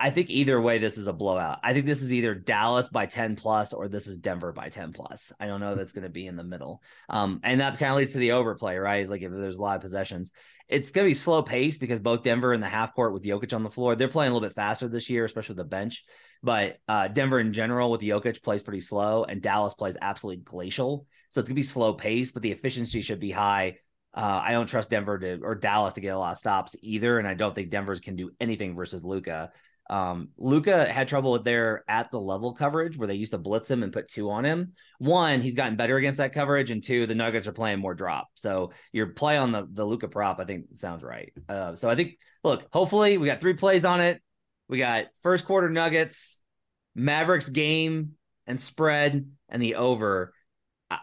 I 0.00 0.08
think 0.10 0.30
either 0.30 0.58
way, 0.58 0.78
this 0.78 0.96
is 0.96 1.08
a 1.08 1.12
blowout. 1.12 1.58
I 1.62 1.74
think 1.74 1.84
this 1.84 2.00
is 2.00 2.10
either 2.10 2.34
Dallas 2.34 2.88
by 2.88 3.04
10 3.04 3.36
plus 3.36 3.74
or 3.74 3.88
this 3.88 4.06
is 4.06 4.16
Denver 4.16 4.50
by 4.52 4.70
10 4.70 4.92
plus. 4.94 5.30
I 5.38 5.46
don't 5.46 5.60
know 5.60 5.74
that's 5.74 5.92
going 5.92 6.04
to 6.04 6.10
be 6.10 6.26
in 6.26 6.36
the 6.36 6.42
middle. 6.42 6.82
Um, 7.10 7.40
and 7.44 7.60
that 7.60 7.78
kind 7.78 7.92
of 7.92 7.98
leads 7.98 8.12
to 8.12 8.18
the 8.18 8.32
overplay, 8.32 8.76
right? 8.76 9.02
Is 9.02 9.10
like 9.10 9.22
if 9.22 9.30
there's 9.30 9.58
a 9.58 9.62
lot 9.62 9.76
of 9.76 9.82
possessions, 9.82 10.32
it's 10.68 10.90
going 10.90 11.06
to 11.06 11.10
be 11.10 11.14
slow 11.14 11.42
pace 11.42 11.76
because 11.76 12.00
both 12.00 12.22
Denver 12.22 12.54
and 12.54 12.62
the 12.62 12.68
half 12.68 12.94
court 12.94 13.12
with 13.12 13.24
Jokic 13.24 13.54
on 13.54 13.62
the 13.62 13.70
floor, 13.70 13.94
they're 13.94 14.08
playing 14.08 14.30
a 14.30 14.34
little 14.34 14.48
bit 14.48 14.54
faster 14.54 14.88
this 14.88 15.10
year, 15.10 15.26
especially 15.26 15.54
with 15.54 15.64
the 15.64 15.70
bench. 15.70 16.04
But 16.42 16.78
uh, 16.88 17.08
Denver 17.08 17.38
in 17.38 17.52
general 17.52 17.90
with 17.90 18.00
Jokic 18.00 18.42
plays 18.42 18.62
pretty 18.62 18.80
slow, 18.80 19.24
and 19.24 19.40
Dallas 19.40 19.74
plays 19.74 19.96
absolutely 20.00 20.42
glacial. 20.42 21.06
So 21.30 21.40
it's 21.40 21.48
to 21.48 21.54
be 21.54 21.62
slow 21.62 21.94
pace, 21.94 22.32
but 22.32 22.42
the 22.42 22.52
efficiency 22.52 23.00
should 23.00 23.20
be 23.20 23.30
high. 23.30 23.76
Uh, 24.14 24.42
I 24.44 24.52
don't 24.52 24.66
trust 24.66 24.90
Denver 24.90 25.18
to 25.18 25.40
or 25.42 25.54
Dallas 25.54 25.94
to 25.94 26.00
get 26.00 26.14
a 26.14 26.18
lot 26.18 26.32
of 26.32 26.38
stops 26.38 26.76
either, 26.82 27.18
and 27.18 27.26
I 27.26 27.34
don't 27.34 27.54
think 27.54 27.70
Denver's 27.70 28.00
can 28.00 28.16
do 28.16 28.30
anything 28.40 28.74
versus 28.74 29.04
Luka. 29.04 29.50
Um, 29.88 30.28
Luka 30.38 30.90
had 30.90 31.08
trouble 31.08 31.32
with 31.32 31.44
their 31.44 31.84
at 31.88 32.10
the 32.10 32.20
level 32.20 32.54
coverage 32.54 32.96
where 32.96 33.08
they 33.08 33.14
used 33.14 33.32
to 33.32 33.38
blitz 33.38 33.70
him 33.70 33.82
and 33.82 33.92
put 33.92 34.08
two 34.08 34.30
on 34.30 34.44
him. 34.44 34.72
One, 34.98 35.40
he's 35.40 35.54
gotten 35.54 35.76
better 35.76 35.96
against 35.96 36.18
that 36.18 36.32
coverage, 36.32 36.70
and 36.70 36.82
two, 36.82 37.06
the 37.06 37.14
Nuggets 37.14 37.46
are 37.46 37.52
playing 37.52 37.78
more 37.78 37.94
drop. 37.94 38.28
So 38.34 38.72
your 38.92 39.08
play 39.08 39.38
on 39.38 39.52
the 39.52 39.66
the 39.70 39.84
Luka 39.84 40.08
prop, 40.08 40.40
I 40.40 40.44
think, 40.44 40.66
sounds 40.74 41.02
right. 41.02 41.32
Uh, 41.48 41.74
so 41.74 41.88
I 41.88 41.94
think, 41.94 42.18
look, 42.44 42.66
hopefully 42.72 43.16
we 43.18 43.26
got 43.26 43.40
three 43.40 43.54
plays 43.54 43.84
on 43.84 44.00
it. 44.00 44.22
We 44.68 44.78
got 44.78 45.06
first 45.22 45.44
quarter 45.44 45.68
Nuggets, 45.68 46.40
Mavericks 46.94 47.48
game 47.48 48.12
and 48.46 48.60
spread, 48.60 49.28
and 49.48 49.62
the 49.62 49.76
over. 49.76 50.32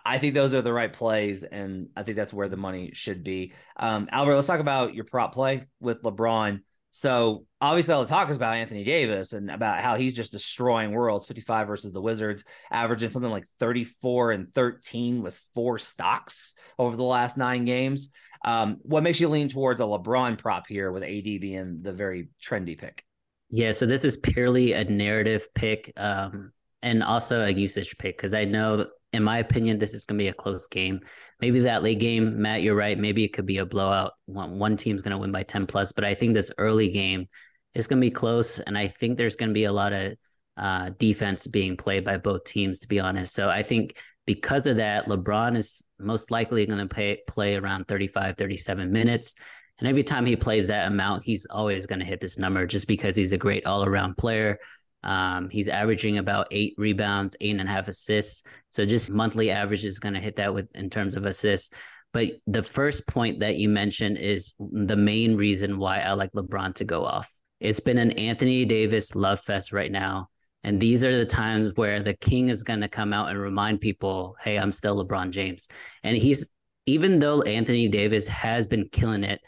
I 0.06 0.20
think 0.20 0.36
those 0.36 0.54
are 0.54 0.62
the 0.62 0.74
right 0.74 0.92
plays, 0.92 1.44
and 1.44 1.90
I 1.96 2.04
think 2.04 2.16
that's 2.16 2.34
where 2.34 2.48
the 2.48 2.58
money 2.58 2.92
should 2.94 3.24
be. 3.24 3.54
Um, 3.76 4.08
Albert, 4.12 4.36
let's 4.36 4.46
talk 4.46 4.60
about 4.60 4.94
your 4.94 5.06
prop 5.06 5.34
play 5.34 5.66
with 5.80 6.04
LeBron. 6.04 6.62
So 6.92 7.46
obviously, 7.60 7.94
all 7.94 8.04
the 8.04 8.10
talk 8.10 8.30
is 8.30 8.36
about 8.36 8.56
Anthony 8.56 8.84
Davis 8.84 9.34
and 9.34 9.50
about 9.50 9.82
how 9.82 9.96
he's 9.96 10.14
just 10.14 10.32
destroying 10.32 10.92
worlds. 10.92 11.26
Fifty-five 11.26 11.68
versus 11.68 11.92
the 11.92 12.02
Wizards, 12.02 12.44
averaging 12.72 13.10
something 13.10 13.32
like 13.32 13.46
thirty-four 13.60 14.32
and 14.32 14.54
thirteen 14.54 15.24
with 15.24 15.40
four 15.56 15.80
stocks 15.80 16.56
over 16.78 16.96
the 16.96 17.04
last 17.04 17.38
nine 17.38 17.66
games. 17.66 18.12
Um, 18.44 18.78
what 18.82 19.04
makes 19.04 19.20
you 19.20 19.28
lean 19.28 19.50
towards 19.50 19.82
a 19.82 19.86
LeBron 19.86 20.38
prop 20.38 20.68
here 20.68 20.92
with 20.92 21.04
AD 21.04 21.24
being 21.24 21.80
the 21.82 21.94
very 21.94 22.30
trendy 22.44 22.78
pick? 22.78 23.04
Yeah, 23.50 23.72
so 23.72 23.86
this 23.86 24.06
is 24.06 24.18
purely 24.18 24.74
a 24.74 24.84
narrative 24.84 25.48
pick, 25.56 25.92
um, 25.98 26.52
and 26.82 27.04
also 27.04 27.42
a 27.42 27.50
usage 27.50 27.98
pick 27.98 28.18
because 28.18 28.34
I 28.34 28.46
know 28.46 28.88
in 29.14 29.24
my 29.24 29.40
opinion, 29.40 29.78
this 29.78 29.94
is 29.94 30.06
going 30.06 30.18
to 30.18 30.24
be 30.24 30.28
a 30.28 30.34
close 30.34 30.68
game. 30.68 31.00
Maybe 31.42 31.60
that 31.62 31.84
late 31.84 32.00
game, 32.00 32.42
Matt, 32.42 32.62
you're 32.62 32.76
right. 32.76 32.98
Maybe 32.98 33.24
it 33.24 33.34
could 33.34 33.46
be 33.46 33.58
a 33.58 33.66
blowout. 33.66 34.14
One, 34.26 34.60
one 34.60 34.78
team's 34.78 35.02
going 35.02 35.12
to 35.12 35.18
win 35.18 35.32
by 35.32 35.44
10 35.44 35.66
plus, 35.66 35.92
but 35.92 36.06
I 36.06 36.14
think 36.14 36.34
this 36.34 36.52
early 36.58 36.90
game 36.90 37.28
is 37.74 37.88
going 37.88 38.00
to 38.00 38.06
be 38.06 38.12
close. 38.12 38.60
And 38.60 38.78
I 38.78 38.88
think 38.88 39.18
there's 39.18 39.36
going 39.36 39.50
to 39.50 39.54
be 39.54 39.64
a 39.64 39.72
lot 39.72 39.94
of 39.94 40.14
uh, 40.58 40.92
defense 41.00 41.48
being 41.48 41.76
played 41.76 42.06
by 42.06 42.18
both 42.18 42.44
teams, 42.44 42.80
to 42.80 42.88
be 42.88 43.00
honest. 43.00 43.34
So 43.34 43.50
I 43.50 43.64
think 43.64 43.98
because 44.28 44.68
of 44.68 44.78
that, 44.78 45.08
LeBron 45.08 45.58
is 45.58 45.84
most 45.98 46.30
likely 46.30 46.66
going 46.68 46.80
to 46.80 46.94
play, 46.94 47.20
play 47.28 47.56
around 47.56 47.88
35, 47.88 48.38
37 48.38 48.92
minutes. 48.92 49.34
And 49.80 49.88
every 49.88 50.04
time 50.04 50.26
he 50.26 50.36
plays 50.36 50.68
that 50.68 50.88
amount, 50.88 51.24
he's 51.24 51.46
always 51.50 51.86
going 51.86 52.00
to 52.00 52.06
hit 52.06 52.20
this 52.20 52.38
number 52.38 52.66
just 52.68 52.88
because 52.88 53.16
he's 53.16 53.32
a 53.32 53.38
great 53.38 53.66
all 53.66 53.86
around 53.86 54.18
player. 54.18 54.60
Um, 55.04 55.50
he's 55.50 55.70
averaging 55.70 56.18
about 56.18 56.48
eight 56.52 56.74
rebounds, 56.78 57.36
eight 57.40 57.58
and 57.58 57.68
a 57.68 57.72
half 57.72 57.88
assists. 57.88 58.44
So 58.70 58.86
just 58.86 59.12
monthly 59.12 59.50
average 59.50 59.86
is 59.86 60.00
going 60.00 60.16
to 60.16 60.20
hit 60.20 60.36
that 60.36 60.54
with 60.54 60.68
in 60.76 60.90
terms 60.90 61.16
of 61.16 61.26
assists. 61.26 61.70
But 62.12 62.32
the 62.48 62.64
first 62.64 63.08
point 63.08 63.40
that 63.40 63.58
you 63.58 63.70
mentioned 63.70 64.18
is 64.18 64.54
the 64.60 64.96
main 64.96 65.38
reason 65.38 65.78
why 65.78 66.00
I 66.00 66.14
like 66.14 66.32
LeBron 66.34 66.76
to 66.76 66.86
go 66.86 67.06
off. 67.06 67.32
It's 67.60 67.80
been 67.80 67.98
an 67.98 68.12
Anthony 68.12 68.66
Davis 68.66 69.16
love 69.16 69.40
fest 69.40 69.72
right 69.72 69.92
now. 69.92 70.30
And 70.64 70.80
these 70.80 71.06
are 71.06 71.16
the 71.16 71.26
times 71.26 71.72
where 71.76 72.02
the 72.02 72.16
king 72.16 72.50
is 72.50 72.64
going 72.64 72.82
to 72.82 72.90
come 72.90 73.14
out 73.14 73.30
and 73.30 73.40
remind 73.40 73.80
people, 73.80 74.36
hey, 74.42 74.58
I'm 74.58 74.72
still 74.72 75.06
LeBron 75.06 75.30
James. 75.30 75.70
And 76.04 76.18
he's, 76.18 76.52
even 76.86 77.20
though 77.20 77.44
Anthony 77.44 77.88
Davis 77.88 78.28
has 78.28 78.68
been 78.68 78.90
killing 78.92 79.24
it 79.24 79.40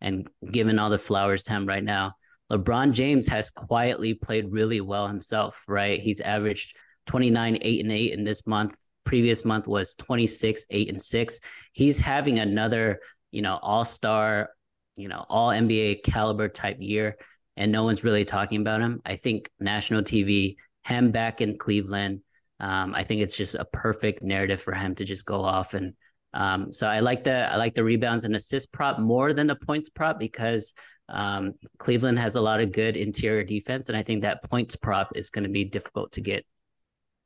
and 0.00 0.28
giving 0.50 0.78
all 0.78 0.90
the 0.90 0.98
flowers 0.98 1.44
to 1.44 1.52
him 1.52 1.66
right 1.66 1.84
now, 1.84 2.14
LeBron 2.50 2.92
James 2.92 3.28
has 3.28 3.50
quietly 3.50 4.14
played 4.14 4.50
really 4.50 4.80
well 4.80 5.06
himself, 5.06 5.62
right? 5.68 6.00
He's 6.00 6.20
averaged 6.20 6.76
29, 7.06 7.58
8 7.60 7.84
and 7.84 7.92
8 7.92 8.12
in 8.12 8.24
this 8.24 8.46
month. 8.46 8.76
Previous 9.04 9.44
month 9.44 9.66
was 9.66 9.94
26, 9.94 10.66
8 10.70 10.88
and 10.88 11.02
6. 11.02 11.40
He's 11.72 11.98
having 11.98 12.38
another, 12.38 13.00
you 13.30 13.42
know, 13.42 13.58
all-star, 13.62 14.50
you 14.96 15.08
know, 15.08 15.24
all 15.28 15.50
NBA 15.50 16.02
caliber 16.02 16.48
type 16.48 16.78
year 16.80 17.16
and 17.56 17.70
no 17.70 17.84
one's 17.84 18.04
really 18.04 18.24
talking 18.24 18.60
about 18.60 18.80
him. 18.80 19.00
I 19.04 19.16
think 19.16 19.50
national 19.60 20.02
TV, 20.02 20.56
him 20.84 21.10
back 21.10 21.40
in 21.40 21.58
Cleveland, 21.58 22.22
um, 22.58 22.94
I 22.94 23.04
think 23.04 23.22
it's 23.22 23.36
just 23.36 23.54
a 23.54 23.64
perfect 23.64 24.22
narrative 24.22 24.60
for 24.60 24.72
him 24.72 24.94
to 24.96 25.04
just 25.04 25.24
go 25.24 25.42
off 25.42 25.74
and 25.74 25.94
um, 26.32 26.72
so 26.72 26.86
I 26.86 27.00
like 27.00 27.24
the 27.24 27.50
I 27.52 27.56
like 27.56 27.74
the 27.74 27.84
rebounds 27.84 28.24
and 28.24 28.34
assist 28.34 28.72
prop 28.72 28.98
more 28.98 29.32
than 29.32 29.46
the 29.46 29.56
points 29.56 29.88
prop 29.88 30.18
because 30.18 30.74
um, 31.08 31.54
Cleveland 31.78 32.18
has 32.18 32.36
a 32.36 32.40
lot 32.40 32.60
of 32.60 32.72
good 32.72 32.96
interior 32.96 33.44
defense, 33.44 33.88
and 33.88 33.96
I 33.96 34.02
think 34.02 34.22
that 34.22 34.48
points 34.48 34.76
prop 34.76 35.16
is 35.16 35.30
going 35.30 35.44
to 35.44 35.50
be 35.50 35.64
difficult 35.64 36.12
to 36.12 36.20
get. 36.20 36.46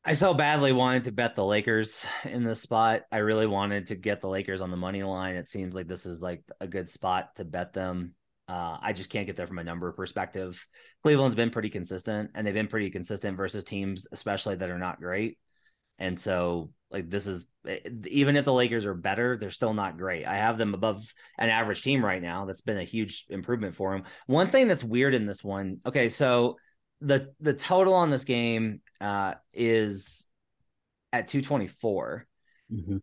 I 0.06 0.12
so 0.12 0.34
badly 0.34 0.72
wanted 0.72 1.04
to 1.04 1.12
bet 1.12 1.34
the 1.34 1.44
Lakers 1.44 2.04
in 2.24 2.44
this 2.44 2.60
spot. 2.60 3.02
I 3.10 3.18
really 3.18 3.46
wanted 3.46 3.86
to 3.88 3.94
get 3.94 4.20
the 4.20 4.28
Lakers 4.28 4.60
on 4.60 4.70
the 4.70 4.76
money 4.76 5.02
line. 5.02 5.34
It 5.34 5.48
seems 5.48 5.74
like 5.74 5.86
this 5.86 6.04
is 6.04 6.20
like 6.20 6.42
a 6.60 6.66
good 6.66 6.88
spot 6.90 7.36
to 7.36 7.44
bet 7.44 7.72
them. 7.72 8.14
Uh, 8.46 8.76
I 8.82 8.92
just 8.92 9.08
can't 9.08 9.26
get 9.26 9.36
there 9.36 9.46
from 9.46 9.58
a 9.58 9.64
number 9.64 9.90
perspective. 9.92 10.66
Cleveland's 11.02 11.34
been 11.34 11.48
pretty 11.48 11.70
consistent, 11.70 12.32
and 12.34 12.46
they've 12.46 12.52
been 12.52 12.66
pretty 12.66 12.90
consistent 12.90 13.38
versus 13.38 13.64
teams, 13.64 14.06
especially 14.12 14.56
that 14.56 14.68
are 14.68 14.78
not 14.78 15.00
great. 15.00 15.38
And 15.98 16.18
so 16.18 16.70
like 16.94 17.10
this 17.10 17.26
is 17.26 17.46
eh, 17.68 17.80
even 18.06 18.36
if 18.36 18.44
the 18.44 18.52
Lakers 18.52 18.86
are 18.86 18.94
better, 18.94 19.36
they're 19.36 19.50
still 19.50 19.74
not 19.74 19.98
great. 19.98 20.24
I 20.24 20.36
have 20.36 20.56
them 20.56 20.74
above 20.74 21.12
an 21.36 21.50
average 21.50 21.82
team 21.82 22.04
right 22.04 22.22
now. 22.22 22.44
That's 22.44 22.60
been 22.60 22.78
a 22.78 22.84
huge 22.84 23.26
improvement 23.28 23.74
for 23.74 23.92
them. 23.92 24.04
One 24.26 24.50
thing 24.50 24.68
that's 24.68 24.84
weird 24.84 25.12
in 25.12 25.26
this 25.26 25.42
one, 25.42 25.80
okay, 25.84 26.08
so 26.08 26.56
the 27.00 27.34
the 27.40 27.52
total 27.52 27.94
on 27.94 28.10
this 28.10 28.24
game 28.24 28.80
uh, 29.00 29.34
is 29.52 30.24
at 31.12 31.28
224. 31.28 32.26
Mm-hmm. 32.72 32.96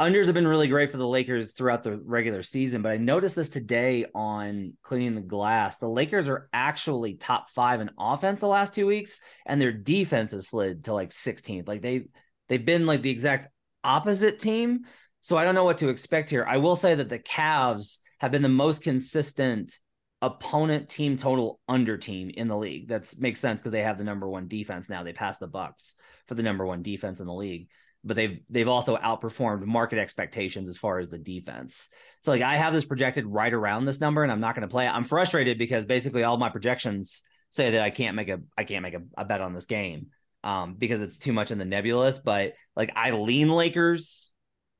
Unders 0.00 0.26
have 0.26 0.34
been 0.34 0.46
really 0.46 0.68
great 0.68 0.92
for 0.92 0.96
the 0.96 1.06
Lakers 1.06 1.52
throughout 1.52 1.82
the 1.82 1.96
regular 1.96 2.44
season, 2.44 2.82
but 2.82 2.92
I 2.92 2.98
noticed 2.98 3.34
this 3.34 3.48
today 3.48 4.06
on 4.14 4.74
cleaning 4.82 5.16
the 5.16 5.20
glass. 5.20 5.78
The 5.78 5.88
Lakers 5.88 6.28
are 6.28 6.48
actually 6.52 7.14
top 7.14 7.50
five 7.50 7.80
in 7.80 7.90
offense 7.98 8.38
the 8.40 8.46
last 8.46 8.74
two 8.74 8.86
weeks, 8.86 9.20
and 9.44 9.60
their 9.60 9.72
defense 9.72 10.30
has 10.30 10.48
slid 10.48 10.84
to 10.84 10.94
like 10.94 11.10
16th. 11.10 11.66
Like 11.66 11.82
they 11.82 12.04
they've 12.48 12.64
been 12.64 12.86
like 12.86 13.02
the 13.02 13.10
exact 13.10 13.48
opposite 13.84 14.38
team. 14.38 14.80
So 15.20 15.36
I 15.36 15.44
don't 15.44 15.54
know 15.54 15.64
what 15.64 15.78
to 15.78 15.88
expect 15.88 16.30
here. 16.30 16.44
I 16.48 16.58
will 16.58 16.76
say 16.76 16.94
that 16.94 17.08
the 17.08 17.18
Cavs 17.18 17.98
have 18.18 18.32
been 18.32 18.42
the 18.42 18.48
most 18.48 18.82
consistent 18.82 19.78
opponent 20.20 20.88
team 20.88 21.16
total 21.16 21.60
under 21.68 21.96
team 21.96 22.30
in 22.34 22.48
the 22.48 22.56
league. 22.56 22.88
That 22.88 23.12
makes 23.18 23.40
sense 23.40 23.60
because 23.60 23.72
they 23.72 23.82
have 23.82 23.98
the 23.98 24.04
number 24.04 24.28
one 24.28 24.48
defense 24.48 24.88
now. 24.88 25.02
They 25.02 25.12
passed 25.12 25.40
the 25.40 25.46
Bucks 25.46 25.94
for 26.26 26.34
the 26.34 26.42
number 26.42 26.66
one 26.66 26.82
defense 26.82 27.20
in 27.20 27.26
the 27.26 27.34
league 27.34 27.68
but 28.04 28.16
they've 28.16 28.40
they've 28.48 28.68
also 28.68 28.96
outperformed 28.96 29.64
market 29.64 29.98
expectations 29.98 30.68
as 30.68 30.78
far 30.78 30.98
as 30.98 31.08
the 31.08 31.18
defense. 31.18 31.88
So 32.22 32.30
like 32.30 32.42
I 32.42 32.56
have 32.56 32.72
this 32.72 32.84
projected 32.84 33.26
right 33.26 33.52
around 33.52 33.84
this 33.84 34.00
number, 34.00 34.22
and 34.22 34.30
I'm 34.30 34.40
not 34.40 34.54
going 34.54 34.66
to 34.66 34.72
play 34.72 34.86
it. 34.86 34.94
I'm 34.94 35.04
frustrated 35.04 35.58
because 35.58 35.84
basically 35.84 36.22
all 36.22 36.36
my 36.36 36.48
projections 36.48 37.22
say 37.50 37.72
that 37.72 37.82
I 37.82 37.90
can't 37.90 38.16
make 38.16 38.28
a 38.28 38.40
I 38.56 38.64
can't 38.64 38.82
make 38.82 38.94
a, 38.94 39.02
a 39.16 39.24
bet 39.24 39.40
on 39.40 39.54
this 39.54 39.66
game 39.66 40.08
um, 40.44 40.74
because 40.74 41.00
it's 41.00 41.18
too 41.18 41.32
much 41.32 41.50
in 41.50 41.58
the 41.58 41.64
nebulous. 41.64 42.18
But 42.18 42.54
like 42.76 42.92
I 42.94 43.12
lean 43.12 43.48
Lakers, 43.48 44.32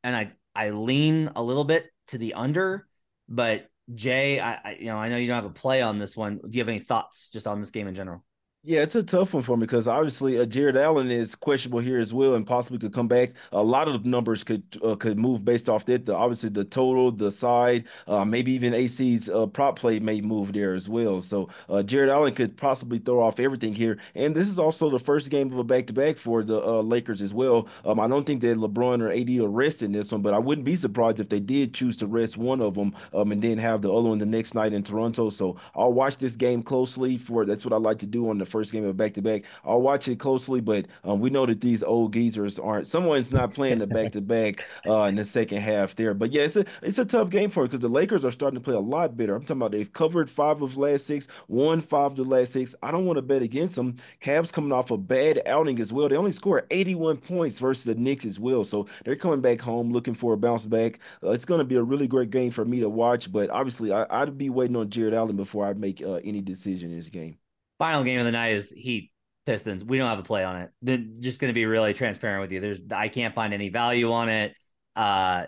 and 0.02 0.14
I 0.14 0.32
I 0.54 0.70
lean 0.70 1.30
a 1.36 1.42
little 1.42 1.64
bit 1.64 1.86
to 2.08 2.18
the 2.18 2.34
under, 2.34 2.86
but 3.28 3.68
Jay, 3.94 4.38
I, 4.40 4.52
I, 4.54 4.76
you 4.80 4.86
know 4.86 4.96
I 4.96 5.08
know 5.08 5.16
you 5.16 5.26
don't 5.26 5.42
have 5.42 5.50
a 5.50 5.50
play 5.50 5.82
on 5.82 5.98
this 5.98 6.16
one. 6.16 6.36
Do 6.38 6.48
you 6.50 6.60
have 6.60 6.68
any 6.68 6.80
thoughts 6.80 7.30
just 7.32 7.46
on 7.46 7.60
this 7.60 7.70
game 7.70 7.88
in 7.88 7.94
general? 7.94 8.24
Yeah, 8.64 8.82
it's 8.82 8.96
a 8.96 9.04
tough 9.04 9.32
one 9.32 9.42
for 9.44 9.56
me 9.56 9.60
because 9.62 9.86
obviously 9.88 10.38
uh, 10.38 10.44
Jarrett 10.44 10.76
Allen 10.76 11.10
is 11.10 11.34
questionable 11.36 11.78
here 11.78 11.98
as 11.98 12.12
well, 12.12 12.34
and 12.34 12.44
possibly 12.46 12.78
could 12.78 12.92
come 12.92 13.06
back. 13.08 13.30
A 13.52 13.62
lot 13.62 13.86
of 13.88 14.04
numbers 14.04 14.42
could 14.44 14.62
uh, 14.84 14.96
could 14.96 15.16
move 15.16 15.44
based 15.44 15.70
off 15.70 15.86
that. 15.86 16.04
The, 16.04 16.14
obviously, 16.14 16.50
the 16.50 16.64
total, 16.64 17.10
the 17.12 17.30
side, 17.30 17.84
uh, 18.08 18.24
maybe 18.24 18.52
even 18.52 18.74
AC's 18.74 19.30
uh, 19.30 19.46
prop 19.46 19.78
play 19.78 20.00
may 20.00 20.20
move 20.20 20.52
there 20.52 20.74
as 20.74 20.88
well. 20.88 21.20
So 21.22 21.48
uh, 21.70 21.82
Jarrett 21.84 22.10
Allen 22.10 22.34
could 22.34 22.56
possibly 22.56 22.98
throw 22.98 23.22
off 23.22 23.38
everything 23.40 23.72
here. 23.72 23.96
And 24.16 24.34
this 24.34 24.48
is 24.48 24.58
also 24.58 24.90
the 24.90 24.98
first 24.98 25.30
game 25.30 25.50
of 25.52 25.58
a 25.58 25.64
back 25.64 25.86
to 25.86 25.92
back 25.92 26.16
for 26.18 26.42
the 26.42 26.60
uh, 26.60 26.82
Lakers 26.82 27.22
as 27.22 27.32
well. 27.32 27.68
Um, 27.84 28.00
I 28.00 28.08
don't 28.08 28.26
think 28.26 28.42
that 28.42 28.58
LeBron 28.58 29.00
or 29.00 29.10
AD 29.12 29.30
are 29.40 29.48
resting 29.48 29.92
this 29.92 30.10
one, 30.12 30.20
but 30.20 30.34
I 30.34 30.38
wouldn't 30.38 30.64
be 30.64 30.76
surprised 30.76 31.20
if 31.20 31.28
they 31.28 31.40
did 31.40 31.74
choose 31.74 31.96
to 31.98 32.06
rest 32.08 32.36
one 32.36 32.60
of 32.60 32.74
them 32.74 32.92
um, 33.14 33.30
and 33.32 33.40
then 33.40 33.56
have 33.58 33.82
the 33.82 33.92
other 33.92 34.08
one 34.08 34.18
the 34.18 34.26
next 34.26 34.54
night 34.54 34.72
in 34.72 34.82
Toronto. 34.82 35.30
So 35.30 35.56
I'll 35.76 35.92
watch 35.92 36.18
this 36.18 36.36
game 36.36 36.62
closely 36.62 37.16
for 37.16 37.46
that's 37.46 37.64
what 37.64 37.72
I 37.72 37.76
like 37.78 37.98
to 38.00 38.06
do 38.06 38.28
on 38.28 38.38
the 38.38 38.47
first 38.48 38.72
game 38.72 38.84
of 38.84 38.96
back 38.96 39.14
to 39.14 39.22
back. 39.22 39.44
I'll 39.64 39.82
watch 39.82 40.08
it 40.08 40.18
closely, 40.18 40.60
but 40.60 40.86
um, 41.04 41.20
we 41.20 41.30
know 41.30 41.46
that 41.46 41.60
these 41.60 41.82
old 41.82 42.12
geezers 42.12 42.58
aren't. 42.58 42.86
Someone's 42.86 43.32
not 43.32 43.54
playing 43.54 43.78
the 43.78 43.86
back 43.86 44.12
to 44.12 44.20
back 44.20 44.64
in 44.84 45.14
the 45.14 45.24
second 45.24 45.58
half 45.58 45.94
there. 45.94 46.14
But 46.14 46.32
yeah, 46.32 46.42
it's 46.42 46.56
a 46.56 46.64
it's 46.82 46.98
a 46.98 47.04
tough 47.04 47.30
game 47.30 47.50
for 47.50 47.64
it 47.64 47.68
because 47.68 47.80
the 47.80 47.88
Lakers 47.88 48.24
are 48.24 48.32
starting 48.32 48.58
to 48.58 48.64
play 48.64 48.74
a 48.74 48.80
lot 48.80 49.16
better. 49.16 49.34
I'm 49.34 49.42
talking 49.42 49.58
about 49.58 49.72
they've 49.72 49.92
covered 49.92 50.30
five 50.30 50.62
of 50.62 50.74
the 50.74 50.80
last 50.80 51.06
six, 51.06 51.28
won 51.48 51.80
five 51.80 52.12
of 52.12 52.16
the 52.16 52.24
last 52.24 52.52
six. 52.52 52.74
I 52.82 52.90
don't 52.90 53.06
want 53.06 53.16
to 53.16 53.22
bet 53.22 53.42
against 53.42 53.76
them. 53.76 53.96
Cavs 54.20 54.52
coming 54.52 54.72
off 54.72 54.90
a 54.90 54.96
bad 54.96 55.42
outing 55.46 55.80
as 55.80 55.92
well. 55.92 56.08
They 56.08 56.16
only 56.16 56.32
scored 56.32 56.66
81 56.70 57.18
points 57.18 57.58
versus 57.58 57.84
the 57.84 57.94
Knicks 57.94 58.24
as 58.24 58.38
well, 58.38 58.64
so 58.64 58.86
they're 59.04 59.16
coming 59.16 59.40
back 59.40 59.60
home 59.60 59.92
looking 59.92 60.14
for 60.14 60.32
a 60.34 60.36
bounce 60.36 60.66
back. 60.66 61.00
Uh, 61.22 61.30
it's 61.30 61.44
going 61.44 61.58
to 61.58 61.64
be 61.64 61.76
a 61.76 61.82
really 61.82 62.06
great 62.06 62.30
game 62.30 62.50
for 62.50 62.64
me 62.64 62.80
to 62.80 62.88
watch, 62.88 63.30
but 63.32 63.50
obviously 63.50 63.92
I, 63.92 64.24
would 64.24 64.38
be 64.38 64.50
waiting 64.50 64.76
on 64.76 64.90
Jarrett 64.90 65.14
Allen 65.14 65.36
before 65.36 65.66
I 65.66 65.72
make 65.72 66.02
uh, 66.04 66.14
any 66.24 66.40
decision 66.40 66.90
in 66.90 66.96
this 66.96 67.08
game. 67.08 67.36
Final 67.78 68.04
game 68.04 68.18
of 68.18 68.26
the 68.26 68.32
night 68.32 68.54
is 68.54 68.70
Heat 68.70 69.12
Pistons. 69.46 69.84
We 69.84 69.98
don't 69.98 70.08
have 70.08 70.18
a 70.18 70.24
play 70.24 70.44
on 70.44 70.56
it. 70.56 70.70
They're 70.82 70.98
just 70.98 71.38
going 71.38 71.50
to 71.50 71.54
be 71.54 71.64
really 71.64 71.94
transparent 71.94 72.42
with 72.42 72.52
you. 72.52 72.60
There's 72.60 72.80
I 72.90 73.08
can't 73.08 73.34
find 73.34 73.54
any 73.54 73.68
value 73.68 74.12
on 74.12 74.28
it. 74.28 74.54
Uh, 74.96 75.46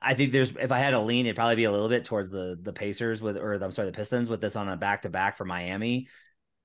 I 0.00 0.14
think 0.14 0.32
there's 0.32 0.52
if 0.58 0.72
I 0.72 0.78
had 0.78 0.90
to 0.90 1.00
lean, 1.00 1.26
it'd 1.26 1.36
probably 1.36 1.56
be 1.56 1.64
a 1.64 1.70
little 1.70 1.88
bit 1.88 2.04
towards 2.04 2.30
the 2.30 2.58
the 2.60 2.72
Pacers 2.72 3.20
with 3.20 3.36
or 3.36 3.54
I'm 3.54 3.70
sorry, 3.70 3.90
the 3.90 3.96
Pistons 3.96 4.28
with 4.28 4.40
this 4.40 4.56
on 4.56 4.68
a 4.68 4.76
back 4.76 5.02
to 5.02 5.08
back 5.08 5.36
for 5.36 5.44
Miami. 5.44 6.08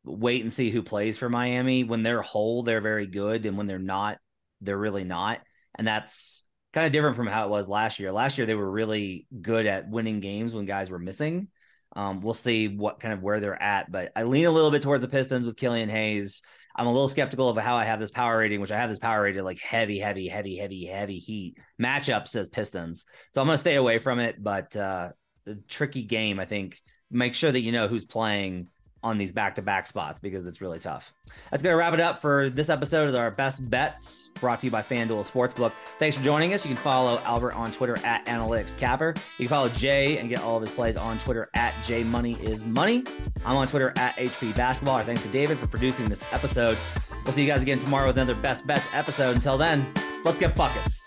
Wait 0.03 0.41
and 0.41 0.51
see 0.51 0.71
who 0.71 0.81
plays 0.81 1.17
for 1.17 1.29
Miami. 1.29 1.83
When 1.83 2.01
they're 2.01 2.21
whole, 2.21 2.63
they're 2.63 2.81
very 2.81 3.07
good, 3.07 3.45
and 3.45 3.57
when 3.57 3.67
they're 3.67 3.77
not, 3.77 4.17
they're 4.61 4.77
really 4.77 5.03
not. 5.03 5.41
And 5.75 5.85
that's 5.85 6.43
kind 6.73 6.87
of 6.87 6.93
different 6.93 7.17
from 7.17 7.27
how 7.27 7.45
it 7.45 7.49
was 7.49 7.67
last 7.67 7.99
year. 7.99 8.11
Last 8.11 8.37
year 8.37 8.47
they 8.47 8.55
were 8.55 8.69
really 8.69 9.27
good 9.41 9.67
at 9.67 9.89
winning 9.89 10.21
games 10.21 10.53
when 10.53 10.65
guys 10.65 10.89
were 10.89 10.99
missing. 10.99 11.49
Um, 11.95 12.21
we'll 12.21 12.33
see 12.33 12.67
what 12.67 13.00
kind 13.00 13.13
of 13.13 13.21
where 13.21 13.39
they're 13.39 13.62
at, 13.62 13.91
but 13.91 14.12
I 14.15 14.24
lean 14.24 14.45
a 14.45 14.51
little 14.51 14.71
bit 14.71 14.81
towards 14.81 15.01
the 15.01 15.10
Pistons 15.10 15.45
with 15.45 15.57
Killian 15.57 15.89
Hayes. 15.89 16.41
I'm 16.75 16.88
a 16.88 16.91
little 16.91 17.10
skeptical 17.10 17.50
of 17.50 17.57
how 17.57 17.75
I 17.75 17.83
have 17.83 18.00
this 18.00 18.12
power 18.12 18.38
rating, 18.38 18.62
which 18.62 18.71
I 18.71 18.77
have 18.77 18.89
this 18.89 19.00
power 19.00 19.24
rated 19.24 19.43
like 19.43 19.60
heavy, 19.60 20.00
heavy, 20.00 20.27
heavy, 20.27 20.57
heavy, 20.57 20.86
heavy 20.86 21.17
heat. 21.17 21.57
Matchup 21.81 22.27
says 22.27 22.48
Pistons. 22.48 23.05
So 23.33 23.41
I'm 23.41 23.48
going 23.48 23.55
to 23.55 23.60
stay 23.60 23.75
away 23.75 23.98
from 23.98 24.19
it, 24.19 24.41
but 24.41 24.75
uh, 24.75 25.10
tricky 25.67 26.03
game, 26.03 26.39
I 26.39 26.45
think. 26.45 26.81
Make 27.10 27.36
sure 27.36 27.51
that 27.51 27.60
you 27.60 27.74
know 27.74 27.89
who's 27.89 28.05
playing 28.05 28.67
on 29.03 29.17
these 29.17 29.31
back-to-back 29.31 29.88
spots 29.88 30.20
because 30.20 30.46
it's 30.48 30.62
really 30.62 30.79
tough. 30.79 31.13
That's 31.50 31.63
going 31.63 31.74
to 31.74 31.77
wrap 31.77 31.93
it 31.93 32.00
up 32.00 32.22
for 32.22 32.50
this 32.50 32.70
episode 32.70 33.10
of 33.10 33.15
our 33.15 33.31
best 33.31 33.67
bets 33.70 34.29
brought 34.39 34.60
to 34.62 34.67
you 34.67 34.72
by 34.72 34.81
FanDuel 34.81 35.29
Sportsbook. 35.29 35.72
Thanks 36.00 36.15
for 36.15 36.24
joining 36.24 36.53
us. 36.53 36.65
You 36.65 36.75
can 36.75 36.84
follow 36.84 37.20
Albert 37.20 37.53
on 37.53 37.72
Twitter 37.72 37.98
at 38.05 38.25
Analytics 38.25 38.77
Capper. 38.77 39.13
You 39.38 39.48
can 39.48 39.50
follow 39.50 39.70
Jay 39.70 40.17
and 40.17 40.29
get 40.29 40.39
all 40.39 40.58
of 40.58 40.62
his 40.62 40.72
plays 40.72 40.98
on 40.98 41.20
Twitter 41.20 41.50
at 41.55 41.74
JMoneyIsMoney. 41.86 43.08
I'm 43.46 43.58
on 43.58 43.67
Twitter 43.67 43.93
at 43.98 44.15
HP 44.15 44.55
Basketball. 44.55 44.96
Our 44.96 45.03
thanks 45.03 45.24
to 45.24 45.29
David 45.29 45.58
for 45.58 45.67
producing 45.67 46.08
this 46.10 46.24
episode. 46.31 46.77
We'll 47.24 47.34
see 47.34 47.41
you 47.41 47.48
guys 47.48 47.62
again 47.62 47.79
tomorrow 47.79 48.08
with 48.08 48.17
another 48.17 48.39
best 48.39 48.65
bets 48.65 48.86
episode. 48.93 49.36
Until 49.36 49.58
then, 49.58 49.91
let's 50.24 50.39
get 50.39 50.55
buckets. 50.55 51.00